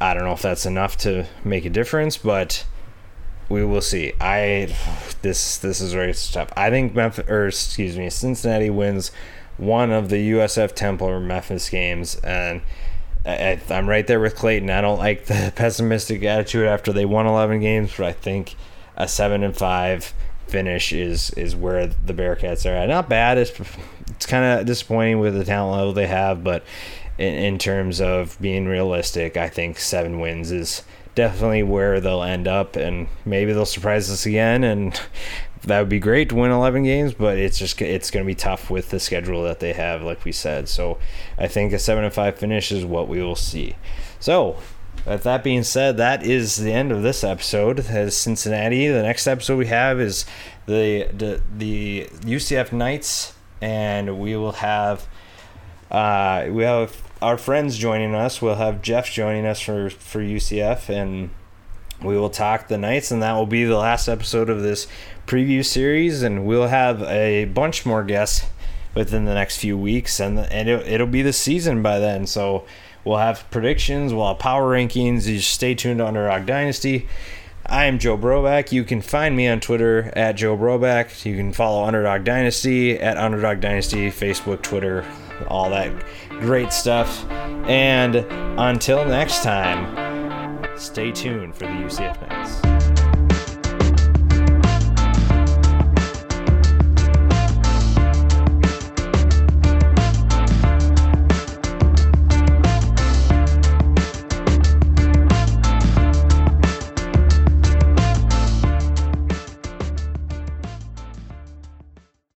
I 0.00 0.14
don't 0.14 0.24
know 0.24 0.32
if 0.32 0.42
that's 0.42 0.66
enough 0.66 0.96
to 0.98 1.26
make 1.44 1.64
a 1.64 1.70
difference, 1.70 2.18
but 2.18 2.64
we 3.48 3.64
will 3.64 3.80
see. 3.80 4.12
I 4.20 4.74
this 5.22 5.58
this 5.58 5.80
is 5.80 5.92
very 5.92 6.14
tough. 6.14 6.52
I 6.56 6.70
think 6.70 6.94
Memphis 6.94 7.28
or 7.28 7.48
excuse 7.48 7.96
me, 7.96 8.10
Cincinnati 8.10 8.70
wins 8.70 9.10
one 9.56 9.90
of 9.90 10.08
the 10.08 10.32
USF 10.32 10.74
Temple 10.74 11.08
or 11.08 11.20
Memphis 11.20 11.68
games, 11.70 12.16
and 12.16 12.60
I, 13.24 13.60
am 13.70 13.88
right 13.88 14.06
there 14.06 14.20
with 14.20 14.36
Clayton. 14.36 14.70
I 14.70 14.80
don't 14.80 14.98
like 14.98 15.26
the 15.26 15.52
pessimistic 15.56 16.22
attitude 16.22 16.66
after 16.66 16.92
they 16.92 17.04
won 17.04 17.26
11 17.26 17.60
games, 17.60 17.94
but 17.96 18.06
I 18.06 18.12
think 18.12 18.54
a 18.96 19.08
seven 19.08 19.42
and 19.42 19.56
five 19.56 20.12
finish 20.46 20.92
is 20.92 21.30
is 21.30 21.56
where 21.56 21.86
the 21.86 22.14
Bearcats 22.14 22.70
are 22.70 22.74
at. 22.74 22.88
Not 22.88 23.08
bad. 23.08 23.38
It's 23.38 23.52
it's 24.08 24.26
kind 24.26 24.60
of 24.60 24.66
disappointing 24.66 25.20
with 25.20 25.34
the 25.34 25.44
talent 25.44 25.76
level 25.76 25.92
they 25.92 26.06
have, 26.06 26.44
but 26.44 26.64
in, 27.18 27.34
in 27.34 27.58
terms 27.58 28.00
of 28.00 28.36
being 28.40 28.66
realistic, 28.66 29.36
I 29.36 29.48
think 29.48 29.78
seven 29.78 30.20
wins 30.20 30.52
is 30.52 30.82
definitely 31.16 31.64
where 31.64 32.00
they'll 32.00 32.22
end 32.22 32.46
up, 32.46 32.76
and 32.76 33.08
maybe 33.24 33.52
they'll 33.52 33.66
surprise 33.66 34.08
us 34.08 34.24
again, 34.24 34.62
and 34.62 35.00
that 35.64 35.80
would 35.80 35.88
be 35.88 35.98
great 35.98 36.28
to 36.28 36.36
win 36.36 36.52
11 36.52 36.84
games. 36.84 37.12
But 37.12 37.38
it's 37.38 37.58
just 37.58 37.82
it's 37.82 38.12
going 38.12 38.24
to 38.24 38.26
be 38.26 38.36
tough 38.36 38.70
with 38.70 38.90
the 38.90 39.00
schedule 39.00 39.42
that 39.42 39.58
they 39.58 39.72
have, 39.72 40.02
like 40.02 40.24
we 40.24 40.30
said. 40.30 40.68
So 40.68 40.98
I 41.36 41.48
think 41.48 41.72
a 41.72 41.80
seven 41.80 42.04
and 42.04 42.14
five 42.14 42.38
finish 42.38 42.70
is 42.70 42.84
what 42.84 43.08
we 43.08 43.20
will 43.20 43.34
see. 43.34 43.74
So 44.20 44.56
with 45.04 45.24
that 45.24 45.42
being 45.42 45.64
said, 45.64 45.96
that 45.96 46.24
is 46.24 46.56
the 46.56 46.72
end 46.72 46.92
of 46.92 47.02
this 47.02 47.24
episode. 47.24 47.80
As 47.80 48.16
Cincinnati, 48.16 48.86
the 48.86 49.02
next 49.02 49.26
episode 49.26 49.56
we 49.56 49.66
have 49.66 49.98
is 49.98 50.24
the 50.66 51.08
the, 51.12 51.42
the 51.56 52.08
UCF 52.20 52.72
Knights, 52.72 53.34
and 53.60 54.20
we 54.20 54.36
will 54.36 54.52
have 54.52 55.08
uh, 55.90 56.46
we 56.50 56.62
have 56.62 57.05
our 57.22 57.38
friends 57.38 57.78
joining 57.78 58.14
us. 58.14 58.42
We'll 58.42 58.56
have 58.56 58.82
Jeff 58.82 59.10
joining 59.10 59.46
us 59.46 59.60
for, 59.60 59.90
for 59.90 60.20
UCF, 60.20 60.88
and 60.88 61.30
we 62.02 62.16
will 62.16 62.30
talk 62.30 62.68
the 62.68 62.78
Knights, 62.78 63.10
and 63.10 63.22
that 63.22 63.32
will 63.32 63.46
be 63.46 63.64
the 63.64 63.78
last 63.78 64.08
episode 64.08 64.50
of 64.50 64.62
this 64.62 64.86
preview 65.26 65.64
series. 65.64 66.22
And 66.22 66.44
we'll 66.44 66.68
have 66.68 67.02
a 67.02 67.46
bunch 67.46 67.86
more 67.86 68.04
guests 68.04 68.46
within 68.94 69.24
the 69.24 69.34
next 69.34 69.58
few 69.58 69.76
weeks, 69.78 70.20
and 70.20 70.38
and 70.38 70.68
it, 70.68 70.86
it'll 70.86 71.06
be 71.06 71.22
the 71.22 71.32
season 71.32 71.82
by 71.82 71.98
then. 71.98 72.26
So 72.26 72.66
we'll 73.04 73.18
have 73.18 73.48
predictions, 73.50 74.12
we'll 74.12 74.28
have 74.28 74.38
power 74.38 74.72
rankings. 74.72 75.26
You 75.26 75.40
stay 75.40 75.74
tuned 75.74 75.98
to 75.98 76.06
Underdog 76.06 76.46
Dynasty. 76.46 77.08
I 77.68 77.86
am 77.86 77.98
Joe 77.98 78.16
Broback. 78.16 78.70
You 78.70 78.84
can 78.84 79.02
find 79.02 79.34
me 79.34 79.48
on 79.48 79.58
Twitter 79.58 80.12
at 80.14 80.36
Joe 80.36 80.56
Broback. 80.56 81.24
You 81.24 81.36
can 81.36 81.52
follow 81.52 81.84
Underdog 81.84 82.22
Dynasty 82.22 82.96
at 82.96 83.16
Underdog 83.16 83.60
Dynasty, 83.60 84.08
Facebook, 84.08 84.62
Twitter, 84.62 85.04
all 85.48 85.70
that 85.70 85.90
great 86.40 86.72
stuff. 86.72 87.28
And 87.68 88.16
until 88.58 89.04
next 89.04 89.42
time, 89.42 90.78
stay 90.78 91.12
tuned 91.12 91.54
for 91.54 91.64
the 91.66 91.72
UCF 91.72 92.28
Knights. 92.28 92.75